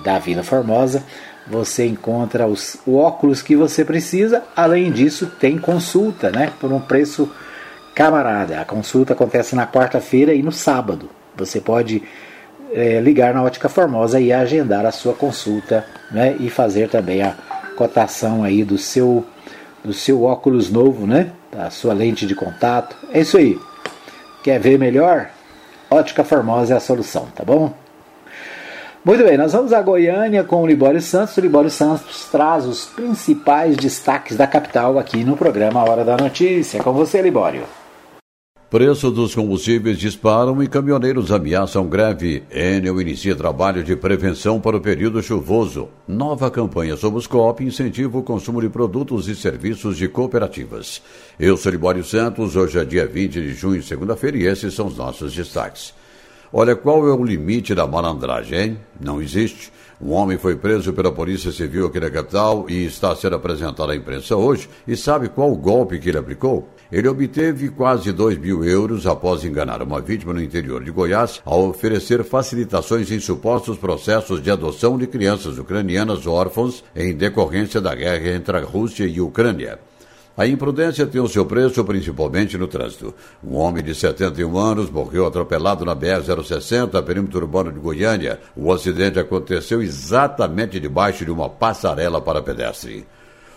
[0.03, 1.03] da Vila Formosa
[1.47, 4.43] você encontra os óculos que você precisa.
[4.55, 6.51] Além disso, tem consulta, né?
[6.59, 7.29] Por um preço
[7.93, 8.59] camarada.
[8.59, 11.09] A consulta acontece na quarta-feira e no sábado.
[11.35, 12.01] Você pode
[12.71, 16.35] é, ligar na Ótica Formosa e agendar a sua consulta, né?
[16.39, 17.35] E fazer também a
[17.75, 19.25] cotação aí do seu
[19.83, 21.31] do seu óculos novo, né?
[21.51, 22.95] Da sua lente de contato.
[23.11, 23.59] É isso aí.
[24.43, 25.29] Quer ver melhor?
[25.89, 27.73] Ótica Formosa é a solução, tá bom?
[29.05, 31.35] Muito bem, nós vamos a Goiânia com o Libório Santos.
[31.35, 36.81] O Libório Santos traz os principais destaques da capital aqui no programa Hora da Notícia.
[36.81, 37.63] Com você, Libório.
[38.73, 42.41] Preço dos combustíveis disparam e caminhoneiros ameaçam greve.
[42.49, 45.89] Enel inicia trabalho de prevenção para o período chuvoso.
[46.07, 51.03] Nova campanha sobre os COP incentiva o consumo de produtos e serviços de cooperativas.
[51.39, 54.97] Eu sou Libório Santos, hoje é dia 20 de junho, segunda-feira, e esses são os
[54.97, 55.93] nossos destaques.
[56.51, 58.77] Olha, qual é o limite da malandragem, hein?
[58.99, 59.71] Não existe.
[60.05, 63.95] Um homem foi preso pela Polícia Civil aqui na capital e está sendo apresentado à
[63.95, 64.69] imprensa hoje.
[64.85, 66.67] E sabe qual o golpe que ele aplicou?
[66.91, 71.69] Ele obteve quase 2 mil euros após enganar uma vítima no interior de Goiás ao
[71.69, 78.35] oferecer facilitações em supostos processos de adoção de crianças ucranianas órfãos em decorrência da guerra
[78.35, 79.79] entre a Rússia e a Ucrânia.
[80.35, 83.13] A imprudência tem o seu preço, principalmente no trânsito.
[83.43, 88.39] Um homem de 71 anos morreu atropelado na BR-060, perímetro urbano de Goiânia.
[88.55, 93.05] O acidente aconteceu exatamente debaixo de uma passarela para pedestre.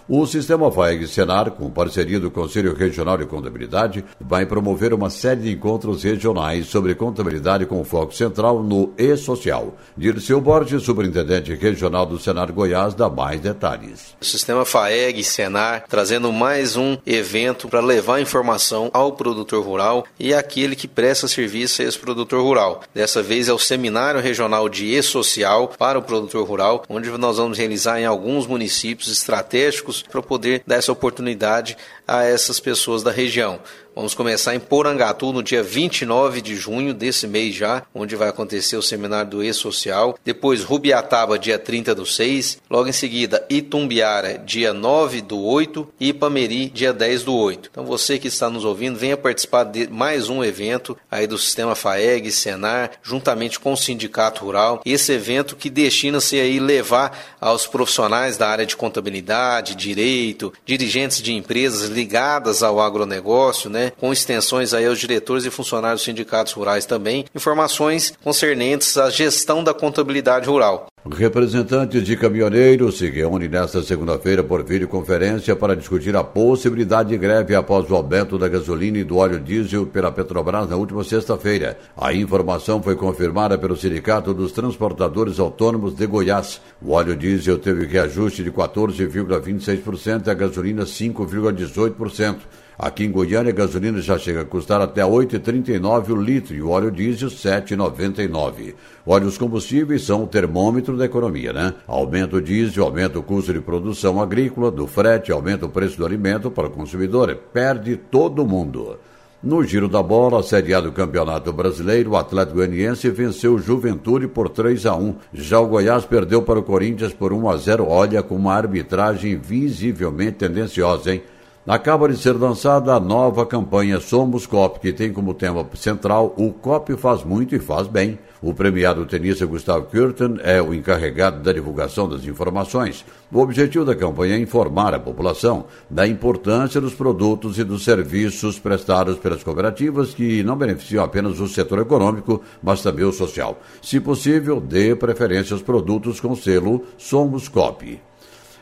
[0.09, 5.41] O sistema FAEG Senar, com parceria do Conselho Regional de Contabilidade, vai promover uma série
[5.41, 9.75] de encontros regionais sobre contabilidade com foco central no e-social.
[9.97, 14.15] Dirceu Borges, superintendente regional do Senar Goiás, dá mais detalhes.
[14.21, 20.33] O sistema FAEG Senar trazendo mais um evento para levar informação ao produtor rural e
[20.33, 22.81] àquele que presta serviço a esse produtor rural.
[22.95, 27.59] Dessa vez é o Seminário Regional de E-Social para o produtor rural, onde nós vamos
[27.59, 31.77] realizar em alguns municípios estratégicos para poder dar essa oportunidade
[32.07, 33.61] a essas pessoas da região.
[33.97, 38.77] Vamos começar em Porangatu no dia 29 de junho desse mês já, onde vai acontecer
[38.77, 40.19] o seminário do E-Social.
[40.23, 42.59] Depois Rubiataba, dia 30 do 6.
[42.69, 45.89] Logo em seguida, Itumbiara, dia 9 do 8.
[45.99, 47.71] E Ipameri, dia 10 do 8.
[47.73, 51.75] Então você que está nos ouvindo, venha participar de mais um evento aí do Sistema
[51.75, 54.83] FAEG, Senar, juntamente com o Sindicato Rural.
[54.85, 61.33] Esse evento que destina-se aí levar aos profissionais da área de contabilidade, direito, dirigentes de
[61.33, 63.91] empresas ligadas ao agronegócio, né?
[63.99, 69.65] com extensões aí aos diretores e funcionários dos sindicatos rurais também, informações concernentes à gestão
[69.65, 70.87] da contabilidade rural.
[71.09, 77.55] Representantes de caminhoneiros se reúnem nesta segunda-feira por videoconferência para discutir a possibilidade de greve
[77.55, 81.79] após o aumento da gasolina e do óleo diesel pela Petrobras na última sexta-feira.
[81.97, 86.61] A informação foi confirmada pelo Sindicato dos Transportadores Autônomos de Goiás.
[86.83, 92.66] O óleo diesel teve reajuste de 14,26% e a gasolina 5,18%.
[92.79, 96.61] Aqui em Goiânia, a gasolina já chega a custar até R$ 8,39 o litro e
[96.61, 98.75] o óleo diesel R$ 7,99.
[99.07, 101.73] Olha, os combustíveis são o termômetro da economia, né?
[101.87, 106.05] Aumenta o diesel, aumenta o custo de produção agrícola, do frete, aumenta o preço do
[106.05, 107.35] alimento para o consumidor.
[107.51, 108.99] Perde todo mundo.
[109.43, 114.51] No giro da bola, sediado do Campeonato Brasileiro, o Atlético Goianiense venceu o Juventude por
[114.51, 115.15] 3 a 1.
[115.33, 117.87] Já o Goiás perdeu para o Corinthians por 1 a 0.
[117.89, 121.23] Olha, com uma arbitragem visivelmente tendenciosa, hein?
[121.67, 126.53] Acaba de ser lançada a nova campanha Somos COP, que tem como tema central o
[126.53, 128.21] COP faz muito e faz bem.
[128.41, 133.05] O premiado tenista Gustavo Kirten é o encarregado da divulgação das informações.
[133.33, 138.61] O objetivo da campanha é informar a população da importância dos produtos e dos serviços
[138.61, 143.59] prestados pelas cooperativas que não beneficiam apenas o setor econômico, mas também o social.
[143.83, 147.99] Se possível, dê preferência aos produtos com selo Somos COP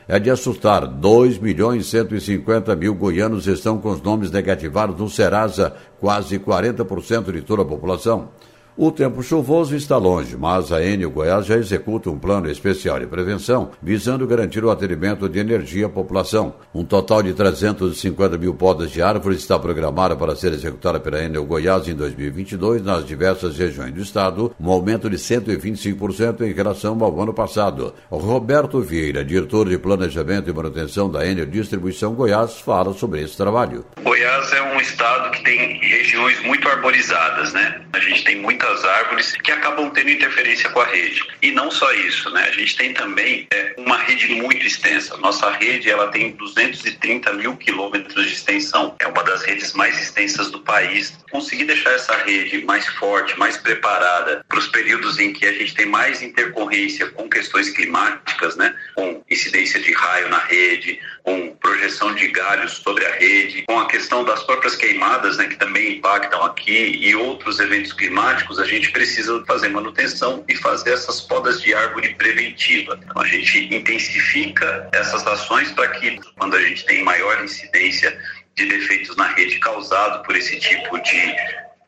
[0.07, 0.87] é de assustar.
[0.87, 7.31] 2 milhões e 150 mil goianos estão com os nomes negativados no Serasa, quase 40%
[7.31, 8.29] de toda a população.
[8.77, 13.07] O tempo chuvoso está longe, mas a Enel Goiás já executa um plano especial de
[13.07, 16.55] prevenção visando garantir o atendimento de energia à população.
[16.73, 21.45] Um total de 350 mil podas de árvores está programada para ser executada pela Enel
[21.45, 27.21] Goiás em 2022 nas diversas regiões do estado, um aumento de 125% em relação ao
[27.21, 27.93] ano passado.
[28.11, 33.85] Roberto Vieira, diretor de Planejamento e Manutenção da Enel Distribuição Goiás, fala sobre esse trabalho.
[34.03, 37.81] Goiás é um estado que tem regiões muito arborizadas, né?
[37.93, 41.23] A gente tem muita muitas árvores que acabam tendo interferência com a rede.
[41.41, 42.45] E não só isso, né?
[42.47, 45.15] A gente tem também é, uma rede muito extensa.
[45.17, 48.95] Nossa rede ela tem 230 mil quilômetros de extensão.
[48.99, 51.15] É uma das redes mais extensas do país.
[51.31, 55.75] Conseguir deixar essa rede mais forte, mais preparada para os períodos em que a gente
[55.75, 58.75] tem mais intercorrência com questões climáticas, né?
[58.95, 63.87] Com incidência de raio na rede, com projeção de galhos sobre a rede, com a
[63.87, 65.47] questão das próprias queimadas, né?
[65.47, 70.93] Que também impactam aqui e outros eventos climáticos a gente precisa fazer manutenção e fazer
[70.93, 72.99] essas podas de árvore preventiva.
[73.03, 78.17] Então, a gente intensifica essas ações para que, quando a gente tem maior incidência
[78.55, 81.35] de defeitos na rede causado por esse tipo de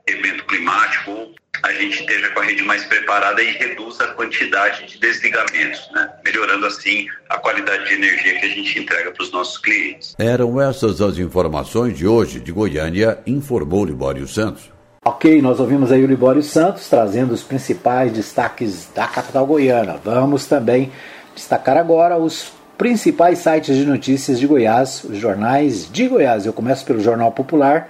[0.07, 4.99] evento climático, a gente esteja com a rede mais preparada e reduza a quantidade de
[4.99, 6.09] desligamentos, né?
[6.23, 10.15] melhorando assim a qualidade de energia que a gente entrega para os nossos clientes.
[10.19, 14.76] Eram essas as informações de hoje de Goiânia, informou Libório Santos.
[15.09, 19.95] Ok, nós ouvimos aí o Libório Santos trazendo os principais destaques da capital goiana.
[20.03, 20.91] Vamos também
[21.33, 26.45] destacar agora os principais sites de notícias de Goiás, os jornais de Goiás.
[26.45, 27.89] Eu começo pelo Jornal Popular.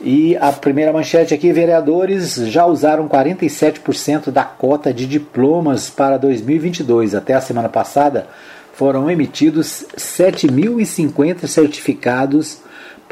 [0.00, 7.14] E a primeira manchete aqui: vereadores já usaram 47% da cota de diplomas para 2022.
[7.14, 8.26] Até a semana passada
[8.72, 12.62] foram emitidos 7.050 certificados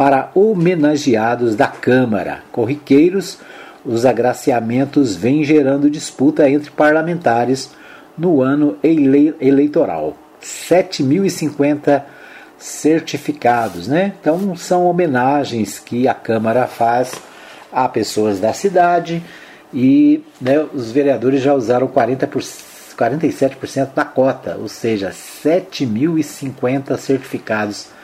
[0.01, 2.41] para homenageados da Câmara.
[2.51, 3.37] Corriqueiros,
[3.85, 7.71] os agraciamentos vêm gerando disputa entre parlamentares
[8.17, 10.17] no ano ele eleitoral.
[10.43, 12.03] 7.050
[12.57, 14.15] certificados, né?
[14.19, 17.13] Então são homenagens que a Câmara faz
[17.71, 19.23] a pessoas da cidade
[19.71, 28.00] e né, os vereadores já usaram 40 47% da cota, ou seja, 7.050 certificados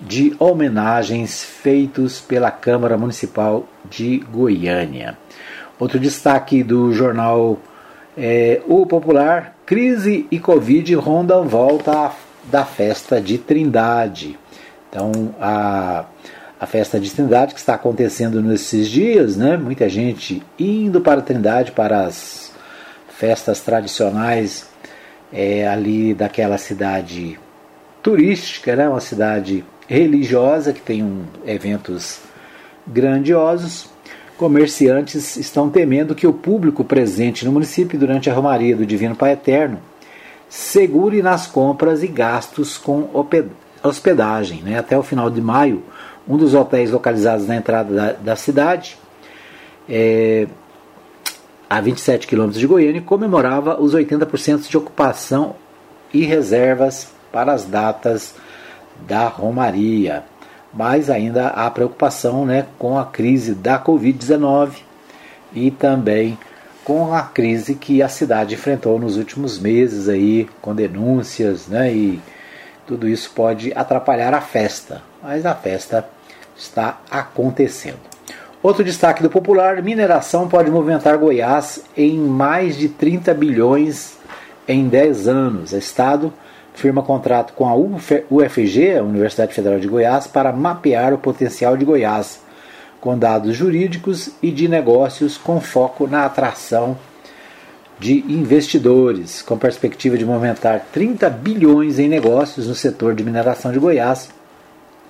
[0.00, 5.16] de homenagens feitos pela Câmara Municipal de Goiânia.
[5.78, 7.58] Outro destaque do jornal
[8.16, 12.12] é, O Popular: crise e Covid rondam volta
[12.44, 14.38] da festa de Trindade.
[14.88, 16.04] Então, a,
[16.58, 19.56] a festa de Trindade que está acontecendo nesses dias, né?
[19.56, 22.52] Muita gente indo para Trindade para as
[23.08, 24.68] festas tradicionais
[25.32, 27.38] é, ali daquela cidade
[28.02, 28.88] turística, né?
[28.88, 32.20] Uma cidade religiosa, que tem um, eventos
[32.86, 33.88] grandiosos.
[34.36, 39.32] Comerciantes estão temendo que o público presente no município durante a Romaria do Divino Pai
[39.32, 39.80] Eterno
[40.48, 43.08] segure nas compras e gastos com
[43.82, 44.62] hospedagem.
[44.62, 44.78] Né?
[44.78, 45.82] Até o final de maio,
[46.28, 48.98] um dos hotéis localizados na entrada da, da cidade,
[49.88, 50.46] é,
[51.68, 55.56] a 27 quilômetros de Goiânia, comemorava os 80% de ocupação
[56.12, 58.34] e reservas para as datas
[59.06, 60.24] da Romaria.
[60.72, 64.72] mas ainda há preocupação né, com a crise da Covid-19
[65.54, 66.38] e também
[66.84, 72.20] com a crise que a cidade enfrentou nos últimos meses aí, com denúncias, né, e
[72.86, 76.06] tudo isso pode atrapalhar a festa, mas a festa
[76.56, 77.98] está acontecendo.
[78.62, 84.16] Outro destaque do Popular: mineração pode movimentar Goiás em mais de 30 bilhões
[84.66, 85.72] em 10 anos.
[85.72, 86.32] O Estado
[86.76, 91.84] firma contrato com a UFG, a Universidade Federal de Goiás, para mapear o potencial de
[91.84, 92.40] Goiás,
[93.00, 96.96] com dados jurídicos e de negócios com foco na atração
[97.98, 103.78] de investidores, com perspectiva de movimentar 30 bilhões em negócios no setor de mineração de
[103.78, 104.28] Goiás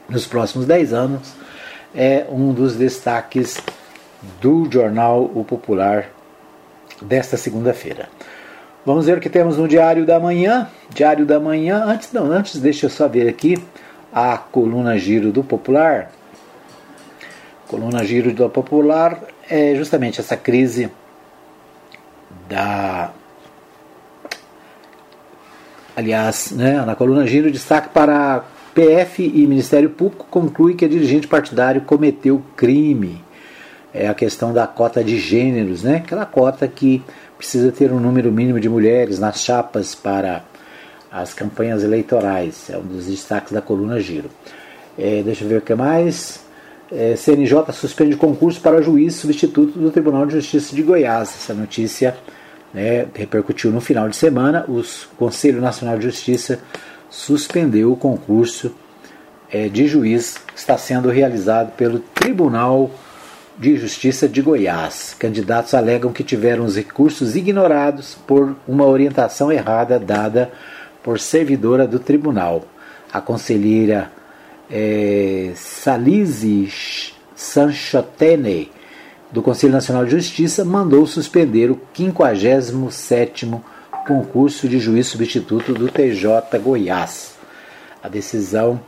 [0.08, 1.32] nos próximos 10 anos,
[1.92, 3.58] é um dos destaques
[4.40, 6.10] do jornal O Popular
[7.02, 8.08] desta segunda-feira.
[8.86, 10.68] Vamos ver o que temos no Diário da Manhã.
[10.90, 13.58] Diário da Manhã, antes não, antes deixa eu só ver aqui
[14.12, 16.12] a coluna Giro do Popular.
[17.66, 19.20] Coluna Giro do Popular
[19.50, 20.88] é justamente essa crise
[22.48, 23.10] da
[25.96, 31.26] aliás, né, na coluna Giro destaque para PF e Ministério Público conclui que a dirigente
[31.26, 33.20] partidário cometeu crime.
[33.92, 35.96] É a questão da cota de gêneros, né?
[35.96, 37.02] Aquela cota que
[37.46, 40.42] precisa ter um número mínimo de mulheres nas chapas para
[41.12, 42.68] as campanhas eleitorais.
[42.68, 44.28] É um dos destaques da coluna Giro.
[44.98, 46.40] É, deixa eu ver o que mais.
[46.90, 51.36] É, CNJ suspende concurso para juiz substituto do Tribunal de Justiça de Goiás.
[51.40, 52.16] Essa notícia
[52.74, 54.64] né, repercutiu no final de semana.
[54.66, 54.82] O
[55.16, 56.58] Conselho Nacional de Justiça
[57.08, 58.74] suspendeu o concurso
[59.52, 62.90] é, de juiz que está sendo realizado pelo Tribunal
[63.58, 65.16] de Justiça de Goiás.
[65.18, 70.52] Candidatos alegam que tiveram os recursos ignorados por uma orientação errada dada
[71.02, 72.64] por servidora do tribunal.
[73.12, 74.10] A conselheira
[74.70, 76.68] é, Salise
[77.34, 78.70] Sanchotene,
[79.30, 83.60] do Conselho Nacional de Justiça, mandou suspender o 57º
[84.06, 87.34] concurso de juiz substituto do TJ Goiás.
[88.02, 88.80] A decisão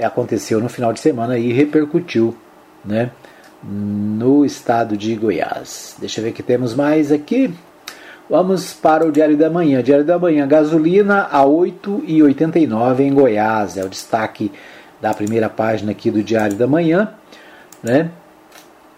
[0.00, 2.36] aconteceu no final de semana e repercutiu
[2.84, 3.10] né,
[3.62, 5.96] no estado de Goiás.
[5.98, 7.52] Deixa eu ver o que temos mais aqui.
[8.28, 9.82] Vamos para o Diário da Manhã.
[9.82, 13.76] Diário da Manhã, gasolina a 8,89 em Goiás.
[13.76, 14.52] É o destaque
[15.00, 17.12] da primeira página aqui do Diário da Manhã.
[17.82, 18.10] Né?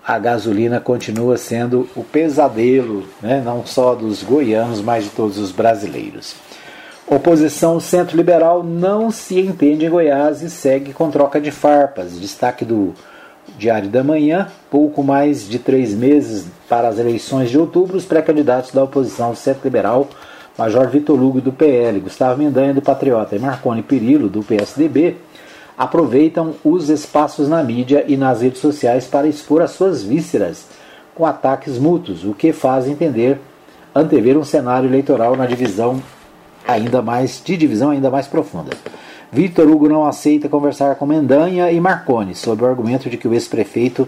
[0.05, 5.53] a gasolina continua sendo o pesadelo, né, não só dos goianos, mas de todos os
[5.53, 6.35] brasileiros.
[7.07, 12.19] Oposição centro-liberal não se entende em Goiás e segue com troca de farpas.
[12.19, 12.95] Destaque do
[13.59, 18.73] Diário da Manhã: pouco mais de três meses para as eleições de outubro, os pré-candidatos
[18.73, 20.09] da oposição centro-liberal,
[20.57, 25.17] Major Vitor Lugo do PL, Gustavo Mendanha do Patriota e Marconi Perillo do PSDB,
[25.77, 30.67] aproveitam os espaços na mídia e nas redes sociais para expor as suas vísceras
[31.15, 33.39] com ataques mútuos, o que faz entender
[33.95, 36.03] antever um cenário eleitoral na divisão
[36.67, 38.71] ainda mais de divisão ainda mais profunda.
[39.33, 43.33] Vitor Hugo não aceita conversar com Mendanha e Marconi sob o argumento de que o
[43.33, 44.07] ex-prefeito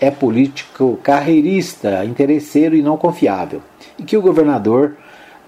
[0.00, 3.62] é político carreirista, interesseiro e não confiável,
[3.96, 4.96] e que o governador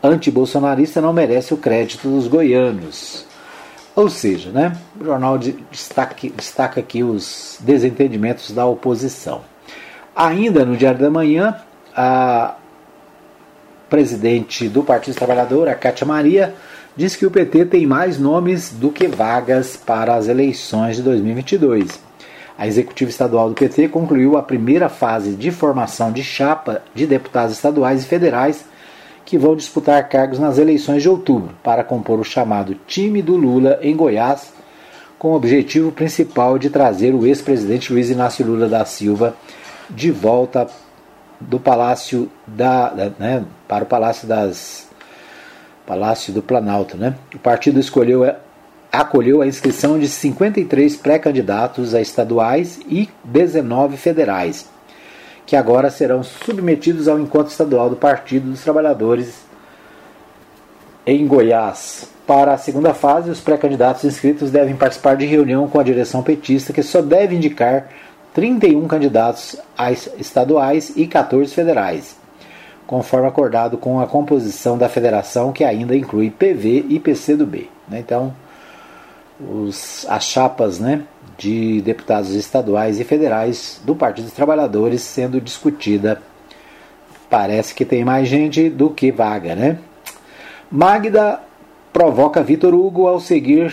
[0.00, 3.26] antibolsonarista não merece o crédito dos goianos.
[3.96, 9.40] Ou seja, né, o jornal destaque, destaca aqui os desentendimentos da oposição.
[10.14, 11.56] Ainda no Diário da Manhã,
[11.96, 12.54] a
[13.88, 16.54] presidente do Partido Trabalhador, a Cátia Maria,
[16.96, 22.00] diz que o PT tem mais nomes do que vagas para as eleições de 2022.
[22.58, 27.54] A executiva estadual do PT concluiu a primeira fase de formação de chapa de deputados
[27.54, 28.64] estaduais e federais
[29.24, 33.78] que vão disputar cargos nas eleições de outubro para compor o chamado time do Lula
[33.80, 34.52] em Goiás,
[35.18, 39.36] com o objetivo principal de trazer o ex-presidente Luiz Inácio Lula da Silva
[39.88, 40.66] de volta
[41.40, 44.89] do Palácio da, né, para o Palácio das
[45.90, 47.16] Palácio do Planalto, né?
[47.34, 48.22] O partido escolheu
[48.92, 54.68] acolheu a inscrição de 53 pré-candidatos a estaduais e 19 federais
[55.50, 59.34] que agora serão submetidos ao encontro estadual do Partido dos Trabalhadores
[61.04, 62.08] em Goiás.
[62.24, 66.72] Para a segunda fase, os pré-candidatos inscritos devem participar de reunião com a direção petista,
[66.72, 67.88] que só deve indicar
[68.32, 69.56] 31 candidatos
[70.20, 72.14] estaduais e 14 federais,
[72.90, 77.70] conforme acordado com a composição da federação, que ainda inclui PV e PCdoB.
[77.88, 78.00] Né?
[78.00, 78.34] Então,
[79.38, 81.02] os, as chapas né,
[81.38, 86.20] de deputados estaduais e federais do Partido dos Trabalhadores sendo discutida.
[87.30, 89.78] Parece que tem mais gente do que vaga, né?
[90.68, 91.38] Magda
[91.92, 93.72] provoca Vitor Hugo ao seguir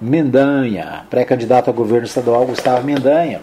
[0.00, 3.40] Mendanha, pré-candidato a governo estadual Gustavo Mendanha,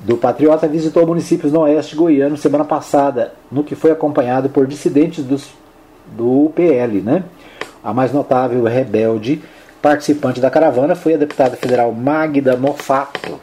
[0.00, 5.24] do Patriota, visitou municípios no oeste goiano semana passada, no que foi acompanhado por dissidentes
[5.24, 5.48] dos,
[6.16, 7.00] do PL.
[7.00, 7.24] Né?
[7.82, 9.42] A mais notável rebelde
[9.80, 13.40] participante da caravana foi a deputada federal Magda Mofato,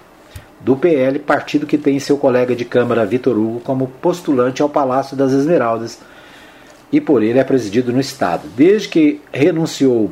[0.59, 5.17] do PL, partido que tem seu colega de Câmara Vitor Hugo como postulante ao Palácio
[5.17, 5.99] das Esmeraldas
[6.91, 8.47] e por ele é presidido no Estado.
[8.55, 10.11] Desde que renunciou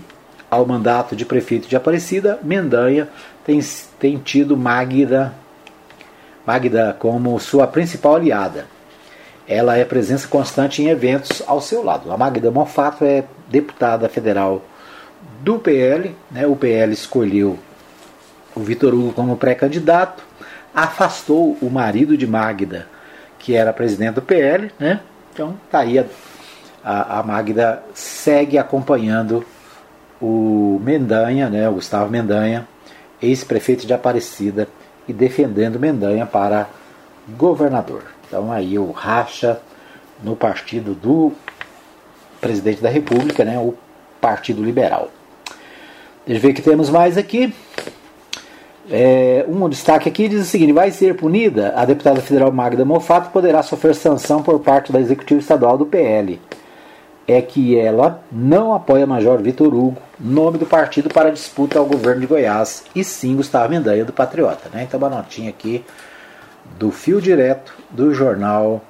[0.49, 3.07] ao mandato de prefeito de Aparecida, Mendanha
[3.45, 3.59] tem,
[3.99, 5.33] tem tido Magda,
[6.49, 8.65] Magda como sua principal aliada.
[9.47, 12.11] Ela é presença constante em eventos ao seu lado.
[12.11, 14.63] A Magda Monfato é deputada federal
[15.41, 16.47] do PL, né?
[16.47, 17.59] o PL escolheu
[18.55, 20.23] o Vitor Hugo como pré-candidato,
[20.73, 22.87] afastou o marido de Magda,
[23.37, 25.01] que era presidente do PL, né?
[25.31, 26.05] Então tá aí a
[26.83, 29.45] a, Magda segue acompanhando
[30.19, 32.67] o Mendanha, né, o Gustavo Mendanha,
[33.21, 34.67] ex-prefeito de Aparecida,
[35.09, 36.69] e defendendo Mendanha para
[37.37, 38.03] governador.
[38.27, 39.59] Então aí o racha
[40.23, 41.31] no partido do
[42.39, 43.73] presidente da República, né, o
[44.21, 45.09] Partido Liberal.
[46.25, 47.53] Deixa eu ver o que temos mais aqui.
[48.91, 53.29] É, um destaque aqui diz o seguinte: vai ser punida a deputada federal Magda Mofato
[53.29, 56.39] poderá sofrer sanção por parte da executiva estadual do PL
[57.29, 62.21] é que ela não apoia Major Vitor Hugo, nome do partido para disputa ao governo
[62.21, 64.67] de Goiás, e sim Gustavo Mendanha do Patriota.
[64.73, 64.85] Né?
[64.87, 65.85] Então, uma notinha aqui
[66.79, 68.81] do fio direto do jornal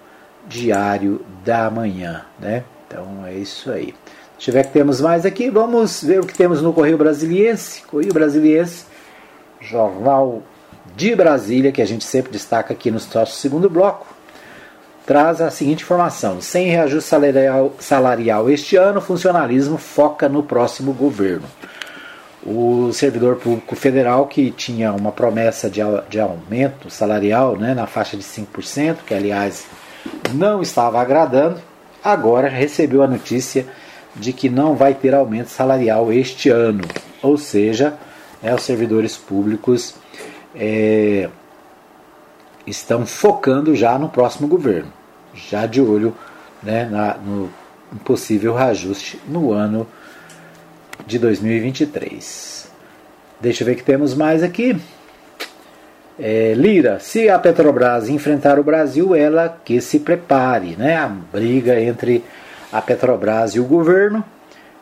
[0.47, 2.23] Diário da Manhã.
[2.39, 2.63] Né?
[2.87, 3.93] Então, é isso aí.
[4.37, 5.49] Deixa eu ver o que temos mais aqui.
[5.49, 7.81] Vamos ver o que temos no Correio Brasiliense.
[7.81, 8.85] Correio Brasiliense,
[9.59, 10.41] jornal
[10.95, 14.18] de Brasília, que a gente sempre destaca aqui no nosso segundo bloco
[15.09, 21.47] traz a seguinte informação: sem reajuste salarial, salarial este ano, funcionalismo foca no próximo governo.
[22.45, 28.15] O servidor público federal, que tinha uma promessa de, de aumento salarial né, na faixa
[28.15, 29.65] de 5%, que aliás
[30.31, 31.59] não estava agradando,
[32.03, 33.65] agora recebeu a notícia
[34.15, 36.83] de que não vai ter aumento salarial este ano.
[37.23, 37.95] Ou seja,
[38.43, 39.95] né, os servidores públicos
[40.55, 41.29] é,
[42.65, 44.98] estão focando já no próximo governo
[45.33, 46.15] já de olho
[46.61, 47.49] né, na, no
[48.03, 49.87] possível reajuste no ano
[51.05, 52.69] de 2023.
[53.39, 54.79] Deixa eu ver que temos mais aqui.
[56.19, 60.97] É, Lira, se a Petrobras enfrentar o Brasil, ela que se prepare, né?
[60.97, 62.23] A briga entre
[62.71, 64.23] a Petrobras e o governo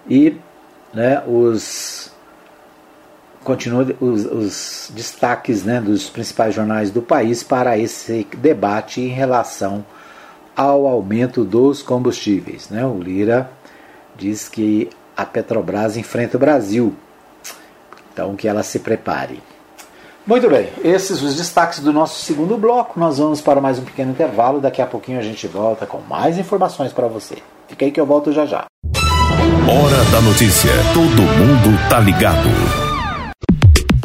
[0.09, 0.35] e
[0.93, 2.11] né, os
[3.43, 9.85] continua os, os destaques né, dos principais jornais do país para esse debate em relação
[10.57, 12.69] ao aumento dos combustíveis.
[12.69, 12.83] Né?
[12.83, 13.51] O Lira
[14.17, 16.95] diz que a Petrobras enfrenta o Brasil,
[18.11, 19.39] então que ela se prepare.
[20.25, 22.99] Muito bem, esses os destaques do nosso segundo bloco.
[22.99, 24.59] Nós vamos para mais um pequeno intervalo.
[24.59, 27.37] Daqui a pouquinho a gente volta com mais informações para você.
[27.69, 28.65] Fica aí que eu volto já já.
[29.69, 30.71] Hora da notícia.
[30.93, 32.86] Todo mundo tá ligado.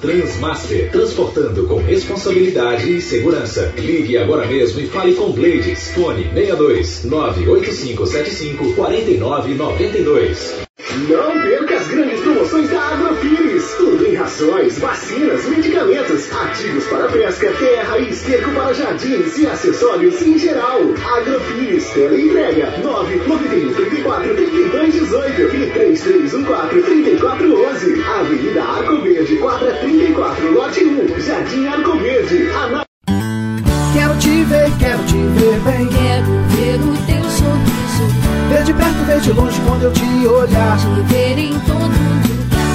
[0.00, 3.72] Transmaster, transportando com responsabilidade e segurança.
[3.76, 5.90] Ligue agora mesmo e fale com Blades.
[5.92, 10.68] Fone 62 98575 4992.
[11.08, 13.74] Não perca as grandes promoções da Agrofires.
[13.76, 17.52] Tudo em rações, vacinas, medicamentos, ativos para pesca,
[18.00, 20.80] e esterco para jardins e acessórios em geral.
[21.16, 28.04] Agrofires, entrega 991 34 32 18 e 3314 3411.
[28.04, 32.48] Avenida Arco Verde, quadra 34, lote 1, Jardim Arco Verde.
[32.50, 32.84] Ana...
[33.92, 35.86] Quero te ver, quero te ver bem.
[35.88, 37.78] Quero ver o teu sorriso.
[38.48, 40.78] Ver de perto, ver de longe quando eu te olhar.
[40.78, 42.17] Te ver em todo lugar.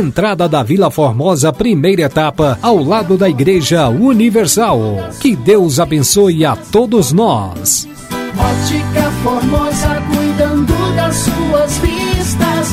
[0.00, 4.80] entrada da Vila Formosa, primeira etapa, ao lado da Igreja Universal.
[5.20, 7.86] Que Deus abençoe a todos nós.
[8.36, 10.80] Ótica Formosa cuidando
[11.12, 12.68] suas vistas.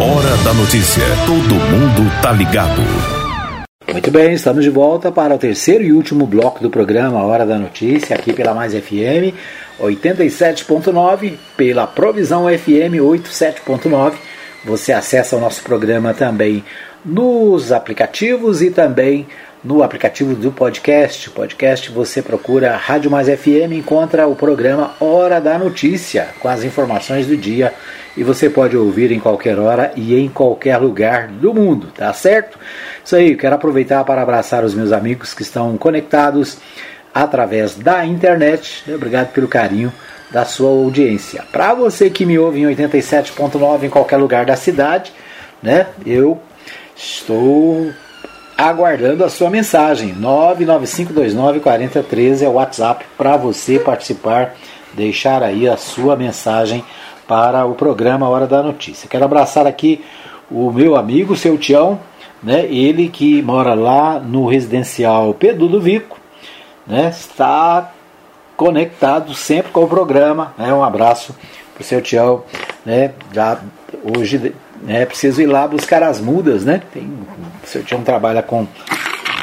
[0.00, 1.04] Hora da notícia.
[1.26, 2.82] Todo mundo tá ligado.
[3.90, 7.58] Muito bem, estamos de volta para o terceiro e último bloco do programa Hora da
[7.58, 9.34] Notícia, aqui pela Mais FM
[9.80, 14.14] 87.9, pela Provisão FM 87.9.
[14.64, 16.64] Você acessa o nosso programa também
[17.04, 19.26] nos aplicativos e também
[19.62, 21.30] no aplicativo do podcast.
[21.30, 27.26] Podcast você procura Rádio Mais FM, encontra o programa Hora da Notícia, com as informações
[27.26, 27.72] do dia
[28.16, 32.58] e você pode ouvir em qualquer hora e em qualquer lugar do mundo, tá certo?
[33.04, 36.58] Isso aí, quero aproveitar para abraçar os meus amigos que estão conectados
[37.14, 38.84] através da internet.
[38.92, 39.92] Obrigado pelo carinho
[40.30, 41.44] da sua audiência.
[41.50, 45.12] Para você que me ouve em 87.9 em qualquer lugar da cidade,
[45.62, 45.86] né?
[46.04, 46.40] Eu
[46.94, 47.90] estou
[48.56, 50.14] aguardando a sua mensagem.
[50.16, 54.54] 995294013 é o WhatsApp para você participar,
[54.94, 56.84] deixar aí a sua mensagem
[57.26, 59.08] para o programa Hora da Notícia.
[59.08, 60.04] Quero abraçar aqui
[60.50, 62.00] o meu amigo, seu Tião,
[62.42, 62.66] né?
[62.66, 66.18] Ele que mora lá no residencial Pedro do Vico,
[66.86, 67.10] né?
[67.10, 67.92] Está
[68.58, 70.74] conectado sempre com o programa, né?
[70.74, 71.32] Um abraço
[71.72, 72.42] para o seu Tião,
[72.84, 73.12] né?
[73.32, 73.60] Já
[74.02, 74.52] hoje
[74.82, 76.82] né, preciso ir lá buscar as mudas, né?
[76.92, 78.66] Tem, o seu Tião trabalha com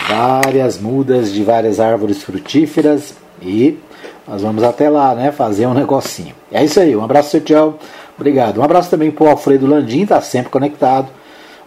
[0.10, 3.80] várias mudas de várias árvores frutíferas e
[4.28, 5.32] nós vamos até lá, né?
[5.32, 6.36] Fazer um negocinho.
[6.52, 7.76] É isso aí, um abraço, seu Tião.
[8.18, 8.60] Obrigado.
[8.60, 11.08] Um abraço também para o Alfredo Landim, está sempre conectado.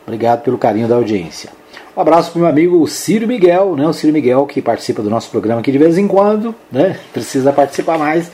[0.07, 1.49] Obrigado pelo carinho da audiência.
[2.01, 3.85] Abraço para o meu amigo Ciro Miguel, né?
[3.85, 6.97] O Ciro Miguel que participa do nosso programa aqui de vez em quando, né?
[7.13, 8.31] Precisa participar mais.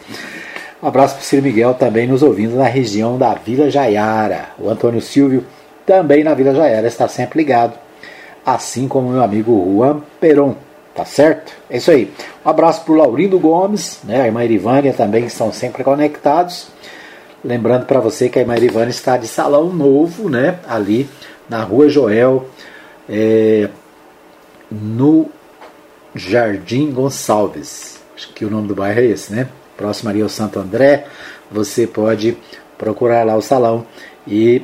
[0.83, 4.51] Um abraço para o Ciro Miguel também nos ouvindo na região da Vila Jaiara.
[4.59, 5.47] O Antônio Silvio
[5.87, 7.73] também na Vila Jaiara está sempre ligado.
[8.45, 10.57] Assim como o meu amigo Juan Peron.
[10.95, 11.55] Tá certo?
[11.71, 12.13] É isso aí.
[12.45, 14.21] Um abraço para o Laurindo Gomes, né?
[14.21, 16.67] a irmã Irivânia também estão sempre conectados.
[17.43, 20.59] Lembrando para você que a irmã Irivânia está de salão novo, né?
[20.69, 21.09] Ali
[21.49, 22.47] na Rua Joel,
[23.09, 23.69] é,
[24.71, 25.31] no
[26.15, 28.01] Jardim Gonçalves.
[28.17, 29.49] Acho que o nome do bairro é esse, né?
[29.77, 31.07] Próximo ali ao Santo André.
[31.51, 32.37] Você pode
[32.79, 33.87] procurar lá o salão
[34.27, 34.63] e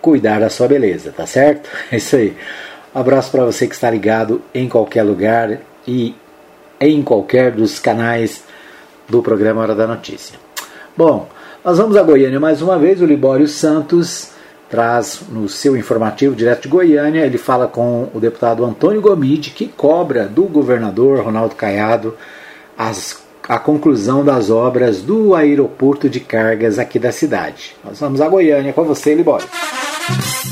[0.00, 1.68] cuidar da sua beleza, tá certo?
[1.90, 2.36] É isso aí.
[2.94, 6.14] Abraço para você que está ligado em qualquer lugar e
[6.80, 8.44] em qualquer dos canais
[9.08, 10.38] do programa Hora da Notícia.
[10.96, 11.28] Bom,
[11.64, 13.00] nós vamos a Goiânia mais uma vez.
[13.02, 14.30] O Libório Santos
[14.68, 17.24] traz no seu informativo direto de Goiânia.
[17.24, 22.14] Ele fala com o deputado Antônio Gomide, que cobra do governador Ronaldo Caiado
[22.76, 27.76] as, a conclusão das obras do aeroporto de cargas aqui da cidade.
[27.84, 29.48] Nós vamos a Goiânia com você, Libório.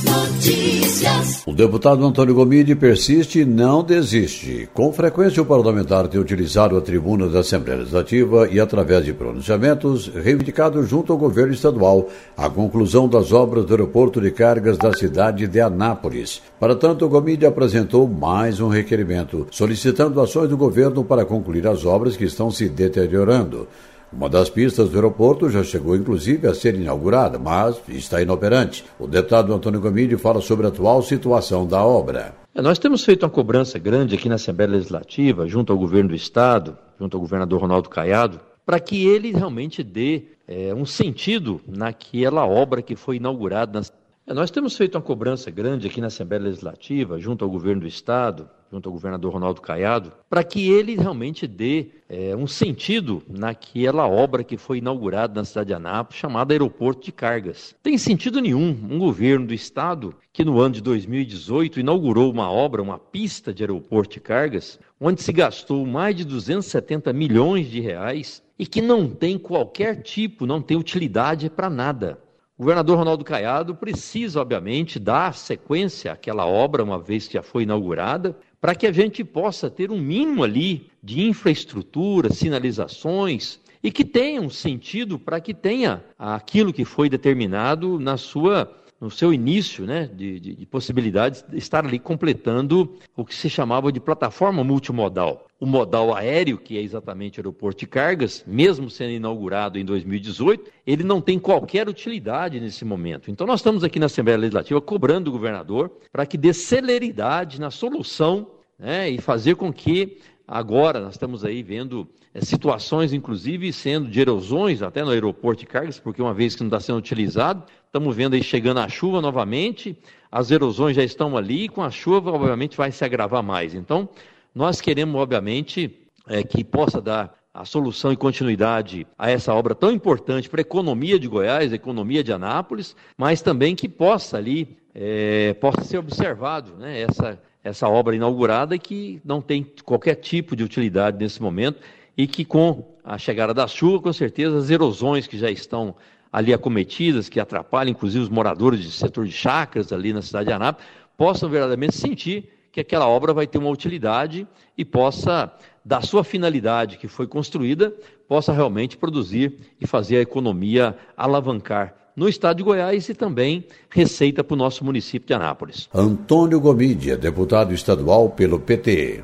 [0.05, 1.45] Notícias.
[1.47, 4.69] O deputado Antônio Gomide persiste e não desiste.
[4.75, 10.09] Com frequência, o parlamentar tem utilizado a tribuna da Assembleia Legislativa e, através de pronunciamentos,
[10.09, 15.47] reivindicado junto ao governo estadual a conclusão das obras do aeroporto de cargas da cidade
[15.47, 16.43] de Anápolis.
[16.59, 22.17] Para tanto, Gomide apresentou mais um requerimento, solicitando ações do governo para concluir as obras
[22.17, 23.69] que estão se deteriorando.
[24.17, 28.85] Uma das pistas do aeroporto já chegou inclusive a ser inaugurada, mas está inoperante.
[28.99, 32.33] O deputado Antônio Gomide fala sobre a atual situação da obra.
[32.55, 36.15] É, nós temos feito uma cobrança grande aqui na Assembleia Legislativa, junto ao governo do
[36.15, 42.47] Estado, junto ao governador Ronaldo Caiado, para que ele realmente dê é, um sentido naquela
[42.47, 43.83] obra que foi inaugurada.
[44.27, 47.87] É, nós temos feito uma cobrança grande aqui na Assembleia Legislativa, junto ao governo do
[47.87, 54.09] Estado, junto ao governador Ronaldo Caiado, para que ele realmente dê é, um sentido naquela
[54.09, 57.77] obra que foi inaugurada na cidade de Anápolis, chamada Aeroporto de Cargas.
[57.83, 62.81] Tem sentido nenhum um governo do estado que no ano de 2018 inaugurou uma obra,
[62.83, 68.43] uma pista de aeroporto de cargas, onde se gastou mais de 270 milhões de reais
[68.59, 72.24] e que não tem qualquer tipo, não tem utilidade para nada.
[72.57, 77.65] O governador Ronaldo Caiado precisa, obviamente, dar sequência àquela obra, uma vez que já foi
[77.65, 84.05] inaugurada, para que a gente possa ter um mínimo ali de infraestrutura, sinalizações e que
[84.05, 89.85] tenha um sentido para que tenha aquilo que foi determinado na sua no seu início
[89.85, 94.65] né, de, de, de, possibilidades de estar ali completando o que se chamava de plataforma
[94.65, 95.47] multimodal.
[95.61, 100.71] O modal aéreo, que é exatamente o aeroporto de cargas, mesmo sendo inaugurado em 2018,
[100.87, 103.31] ele não tem qualquer utilidade nesse momento.
[103.31, 107.71] Então, nós estamos aqui na Assembleia Legislativa cobrando o governador para que dê celeridade na
[107.71, 108.47] solução
[108.79, 114.21] né, e fazer com que agora nós estamos aí vendo é, situações, inclusive, sendo de
[114.21, 117.65] erosões até no aeroporto de cargas, porque uma vez que não está sendo utilizado,
[117.95, 119.97] estamos vendo aí chegando a chuva novamente,
[120.31, 123.73] as erosões já estão ali, e com a chuva, obviamente, vai se agravar mais.
[123.73, 124.09] Então,
[124.53, 129.93] nós queremos, obviamente, é, que possa dar a solução e continuidade a essa obra tão
[129.93, 134.77] importante para a economia de Goiás, a economia de Anápolis, mas também que possa ali,
[134.93, 140.65] é, possa ser observado né, essa, essa obra inaugurada que não tem qualquer tipo de
[140.65, 141.79] utilidade nesse momento
[142.17, 145.95] e que com a chegada da chuva, com certeza, as erosões que já estão
[146.35, 150.53] ali acometidas, que atrapalham inclusive os moradores do setor de chacras ali na cidade de
[150.53, 150.85] Anápolis,
[151.17, 154.45] possam verdadeiramente sentir que aquela obra vai ter uma utilidade
[154.77, 155.53] e possa,
[155.85, 157.95] da sua finalidade que foi construída,
[158.27, 164.43] possa realmente produzir e fazer a economia alavancar no estado de Goiás e também receita
[164.43, 165.89] para o nosso município de Anápolis.
[165.95, 169.23] Antônio Gomídia, deputado estadual pelo PT.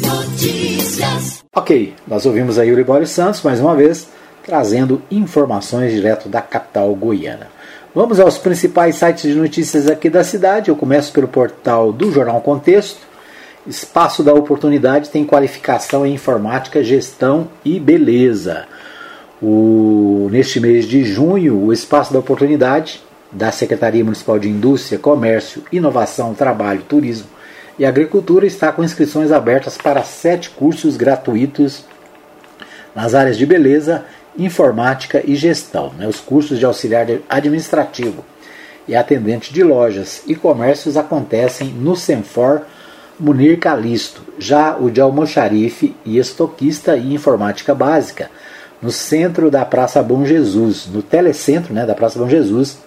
[0.00, 1.44] Notícias.
[1.54, 4.08] Ok, nós ouvimos aí o Libório Santos mais uma vez
[4.44, 7.48] trazendo informações direto da capital goiana.
[7.94, 10.68] Vamos aos principais sites de notícias aqui da cidade.
[10.68, 13.00] Eu começo pelo portal do Jornal Contexto.
[13.66, 18.66] Espaço da Oportunidade tem qualificação em informática, gestão e beleza.
[19.40, 23.00] O, neste mês de junho, o Espaço da Oportunidade
[23.32, 27.28] da Secretaria Municipal de Indústria, Comércio, Inovação, Trabalho, Turismo
[27.78, 31.84] e Agricultura está com inscrições abertas para sete cursos gratuitos
[32.94, 34.04] nas áreas de beleza,
[34.36, 38.24] informática e gestão, né, os cursos de auxiliar administrativo
[38.86, 42.62] e atendente de lojas e comércios acontecem no Senfor
[43.18, 48.30] Munir Calisto, já o de almoxarife e estoquista e informática básica
[48.82, 52.78] no centro da Praça Bom Jesus, no telecentro né, da Praça Bom Jesus,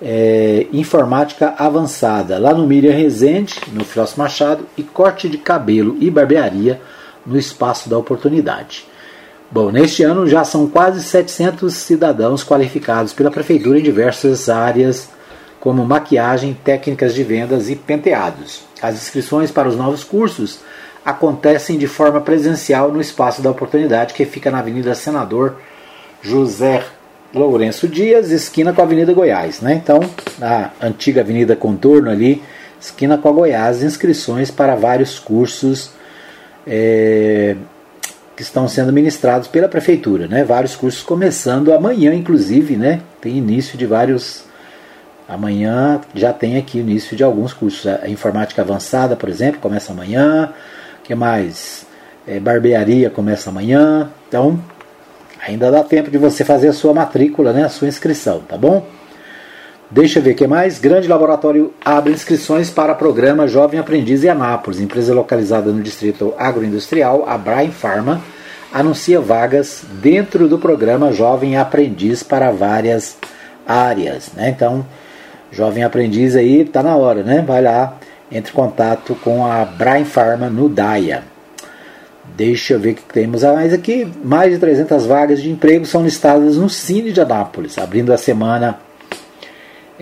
[0.00, 6.10] é, informática avançada, lá no Miriam Rezende, no Filósofo Machado, e corte de cabelo e
[6.10, 6.80] barbearia
[7.26, 8.86] no Espaço da Oportunidade.
[9.52, 15.10] Bom, neste ano já são quase 700 cidadãos qualificados pela Prefeitura em diversas áreas,
[15.60, 18.62] como maquiagem, técnicas de vendas e penteados.
[18.80, 20.60] As inscrições para os novos cursos
[21.04, 25.56] acontecem de forma presencial no Espaço da Oportunidade, que fica na Avenida Senador
[26.22, 26.82] José
[27.34, 29.60] Lourenço Dias, esquina com a Avenida Goiás.
[29.60, 29.74] Né?
[29.74, 30.00] Então,
[30.38, 32.42] na antiga Avenida Contorno ali,
[32.80, 35.90] esquina com a Goiás, inscrições para vários cursos.
[36.66, 37.54] É,
[38.36, 40.44] que estão sendo ministrados pela prefeitura, né?
[40.44, 43.00] Vários cursos começando amanhã, inclusive, né?
[43.20, 44.44] Tem início de vários.
[45.28, 47.86] Amanhã já tem aqui o início de alguns cursos.
[47.86, 50.52] A informática avançada, por exemplo, começa amanhã.
[51.04, 51.86] Que mais?
[52.26, 54.10] É, barbearia começa amanhã.
[54.28, 54.58] Então,
[55.46, 57.64] ainda dá tempo de você fazer a sua matrícula, né?
[57.64, 58.86] A sua inscrição, tá bom?
[59.92, 60.78] Deixa eu ver o que mais.
[60.78, 67.28] Grande Laboratório abre inscrições para programa Jovem Aprendiz em Anápolis, empresa localizada no distrito agroindustrial,
[67.28, 68.22] a Brain Pharma,
[68.72, 73.18] anuncia vagas dentro do programa Jovem Aprendiz para várias
[73.66, 74.30] áreas.
[74.34, 74.48] Né?
[74.48, 74.82] Então,
[75.50, 77.44] Jovem Aprendiz aí está na hora, né?
[77.46, 77.98] Vai lá,
[78.30, 81.22] entre em contato com a Brain Pharma no DAIA.
[82.34, 84.10] Deixa eu ver o que temos a mais aqui.
[84.24, 88.78] Mais de 300 vagas de emprego são listadas no Cine de Anápolis, abrindo a semana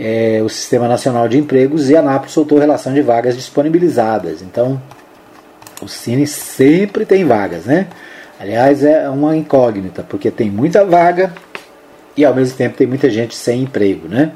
[0.02, 4.40] é, o Sistema Nacional de Empregos e a ANAP soltou relação de vagas disponibilizadas.
[4.40, 4.80] Então,
[5.82, 7.86] o Cine sempre tem vagas, né?
[8.40, 11.34] Aliás, é uma incógnita, porque tem muita vaga
[12.16, 14.32] e ao mesmo tempo tem muita gente sem emprego, né?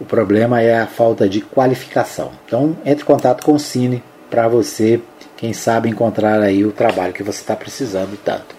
[0.00, 2.32] O problema é a falta de qualificação.
[2.44, 5.00] Então, entre em contato com o Cine para você,
[5.36, 8.56] quem sabe, encontrar aí o trabalho que você está precisando tanto.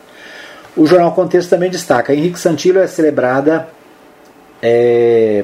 [0.77, 3.67] O Jornal Contexto também destaca: Henrique Santillo é celebrada
[4.61, 5.43] é,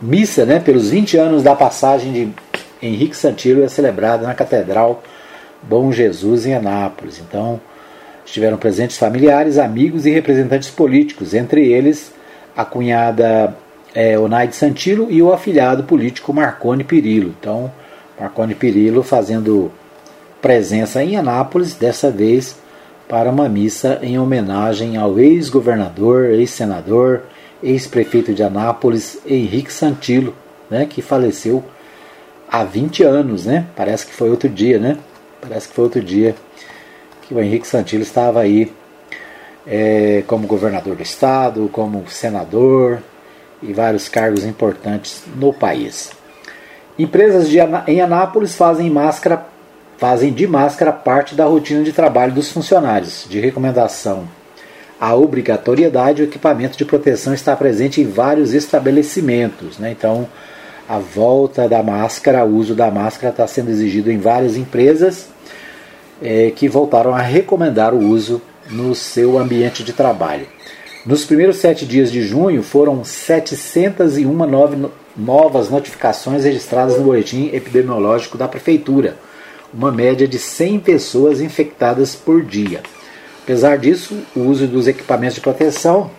[0.00, 2.32] missa né, pelos 20 anos da passagem de
[2.80, 5.02] Henrique Santillo é celebrada na Catedral
[5.62, 7.18] Bom Jesus em Anápolis.
[7.18, 7.60] Então,
[8.24, 12.12] estiveram presentes familiares, amigos e representantes políticos, entre eles
[12.56, 13.56] a cunhada
[13.94, 17.34] é, Onaide Santillo e o afilhado político Marconi Pirillo.
[17.40, 17.72] Então,
[18.18, 19.72] Marconi Pirillo fazendo
[20.40, 22.56] presença em Anápolis, dessa vez
[23.08, 27.22] para uma missa em homenagem ao ex-governador, ex-senador,
[27.62, 30.34] ex-prefeito de Anápolis, Henrique Santilo,
[30.70, 31.64] né, que faleceu
[32.50, 33.66] há 20 anos, né?
[33.76, 34.96] Parece que foi outro dia, né?
[35.40, 36.34] Parece que foi outro dia
[37.22, 38.72] que o Henrique Santilo estava aí
[39.66, 43.02] é, como governador do estado, como senador
[43.62, 46.10] e vários cargos importantes no país.
[46.98, 49.46] Empresas de, em Anápolis fazem máscara,
[49.98, 54.26] fazem de máscara parte da rotina de trabalho dos funcionários, de recomendação
[55.00, 59.78] a obrigatoriedade, o equipamento de proteção está presente em vários estabelecimentos.
[59.78, 59.92] Né?
[59.92, 60.28] Então,
[60.88, 65.28] a volta da máscara, o uso da máscara está sendo exigido em várias empresas
[66.20, 70.46] é, que voltaram a recomendar o uso no seu ambiente de trabalho.
[71.06, 78.48] Nos primeiros sete dias de junho, foram 701 novas notificações registradas no boletim epidemiológico da
[78.48, 79.16] Prefeitura,
[79.72, 82.82] uma média de 100 pessoas infectadas por dia.
[83.48, 86.10] Apesar disso, o uso dos equipamentos de proteção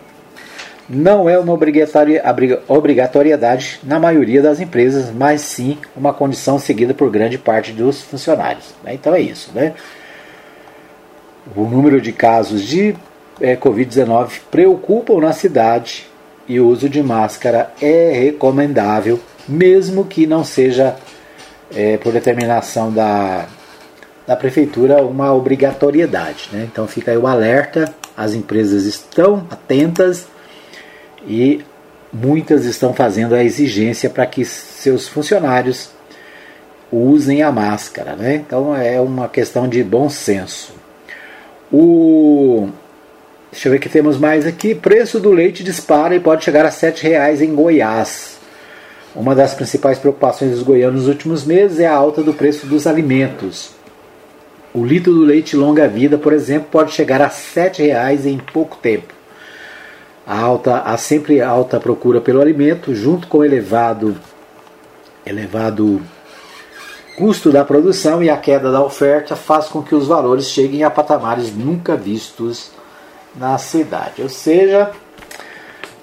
[0.88, 7.38] não é uma obrigatoriedade na maioria das empresas, mas sim uma condição seguida por grande
[7.38, 8.74] parte dos funcionários.
[8.82, 8.94] Né?
[8.94, 9.52] Então é isso.
[9.54, 9.74] Né?
[11.54, 12.96] O número de casos de
[13.40, 16.08] é, Covid-19 preocupam na cidade
[16.48, 20.96] e o uso de máscara é recomendável, mesmo que não seja,
[21.72, 23.46] é, por determinação da,
[24.26, 26.48] da prefeitura, uma obrigatoriedade.
[26.52, 26.68] Né?
[26.70, 30.26] Então fica aí o alerta, as empresas estão atentas
[31.26, 31.62] e
[32.12, 35.90] muitas estão fazendo a exigência para que seus funcionários
[36.90, 38.14] usem a máscara.
[38.14, 38.36] Né?
[38.36, 40.74] Então é uma questão de bom senso.
[41.72, 42.68] O
[43.50, 44.76] Deixa eu ver o que temos mais aqui.
[44.76, 48.38] Preço do leite dispara e pode chegar a R$ reais em Goiás.
[49.14, 52.86] Uma das principais preocupações dos goianos nos últimos meses é a alta do preço dos
[52.86, 53.72] alimentos.
[54.72, 59.12] O litro do leite longa-vida, por exemplo, pode chegar a R$ reais em pouco tempo.
[60.24, 64.16] A, alta, a sempre alta procura pelo alimento, junto com o elevado,
[65.26, 66.00] elevado
[67.16, 70.90] custo da produção e a queda da oferta, faz com que os valores cheguem a
[70.90, 72.70] patamares nunca vistos
[73.34, 74.22] na cidade.
[74.22, 74.92] Ou seja,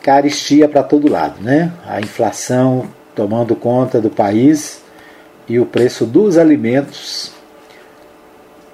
[0.03, 1.71] caristia para todo lado, né?
[1.85, 4.81] A inflação tomando conta do país
[5.47, 7.36] e o preço dos alimentos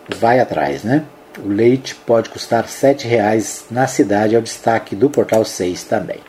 [0.07, 1.03] vai atrás, né?
[1.43, 6.19] O leite pode custar R$ reais na cidade, é o destaque do Portal 6 também.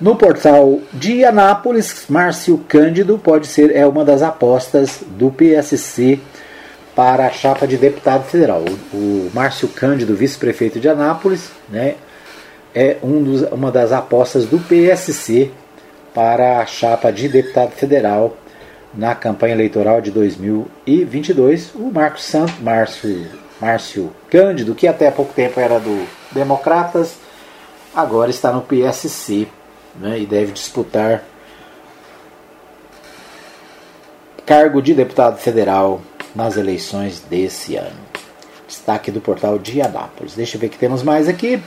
[0.00, 6.18] No portal de Anápolis, Márcio Cândido pode ser é uma das apostas do PSC
[6.96, 8.64] para a chapa de deputado federal.
[8.92, 11.94] O, o Márcio Cândido, vice-prefeito de Anápolis, né,
[12.74, 15.50] é um dos, uma das apostas do PSC
[16.14, 18.36] para a chapa de deputado federal
[18.94, 21.74] na campanha eleitoral de 2022.
[21.74, 23.26] O Marcos Santos, Márcio,
[23.60, 27.16] Márcio Cândido, que até há pouco tempo era do Democratas,
[27.94, 29.46] agora está no PSC
[29.98, 31.22] né, e deve disputar
[34.44, 36.00] cargo de deputado federal
[36.34, 38.00] nas eleições desse ano.
[38.66, 40.34] Destaque do portal de Anápolis.
[40.34, 41.62] Deixa eu ver o que temos mais aqui.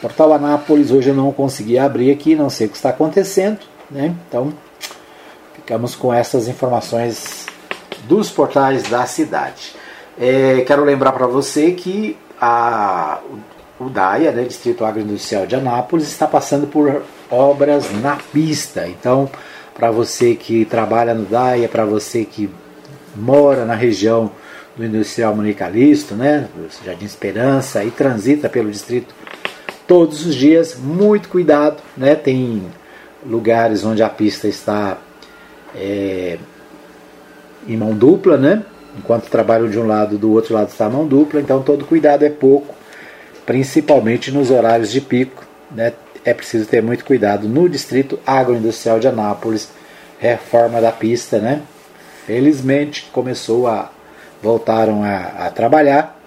[0.00, 3.58] Portal Anápolis, hoje eu não consegui abrir aqui, não sei o que está acontecendo.
[3.90, 4.14] Né?
[4.28, 4.52] Então,
[5.72, 7.46] ficamos com essas informações
[8.06, 9.74] dos portais da cidade.
[10.20, 13.20] É, quero lembrar para você que a,
[13.80, 18.86] o DAIA, né, Distrito Agroindustrial de Anápolis, está passando por obras na pista.
[18.86, 19.30] Então,
[19.72, 22.50] para você que trabalha no DAIA, para você que
[23.16, 24.30] mora na região
[24.76, 29.14] do Industrial Manicalisto, né, do Jardim Esperança, e transita pelo distrito
[29.86, 32.62] todos os dias, muito cuidado, né, tem
[33.24, 34.98] lugares onde a pista está
[35.74, 36.38] é,
[37.66, 38.62] em mão dupla, né,
[38.98, 42.24] enquanto trabalham de um lado, do outro lado está a mão dupla, então todo cuidado
[42.24, 42.74] é pouco,
[43.46, 45.92] principalmente nos horários de pico, né,
[46.24, 49.70] é preciso ter muito cuidado no distrito agroindustrial de Anápolis,
[50.18, 51.62] reforma da pista, né,
[52.26, 53.90] felizmente começou a
[54.42, 56.18] voltaram a, a trabalhar.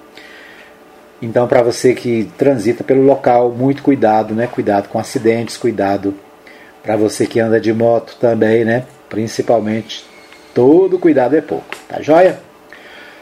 [1.21, 4.47] Então, para você que transita pelo local, muito cuidado, né?
[4.47, 6.13] Cuidado com acidentes, cuidado
[6.81, 8.85] para você que anda de moto também, né?
[9.10, 10.06] Principalmente,
[10.53, 12.39] todo cuidado é pouco, tá joia?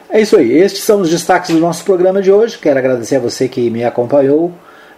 [0.09, 2.57] É isso aí, estes são os destaques do nosso programa de hoje.
[2.57, 4.51] Quero agradecer a você que me acompanhou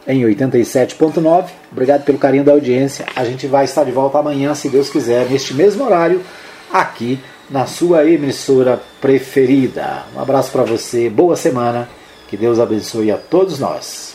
[0.08, 1.46] em 87.9.
[1.72, 3.06] Obrigado pelo carinho da audiência.
[3.16, 6.22] A gente vai estar de volta amanhã, se Deus quiser, neste mesmo horário,
[6.72, 7.20] aqui
[7.50, 10.04] na sua emissora preferida.
[10.16, 11.88] Um abraço para você, boa semana,
[12.28, 14.15] que Deus abençoe a todos nós.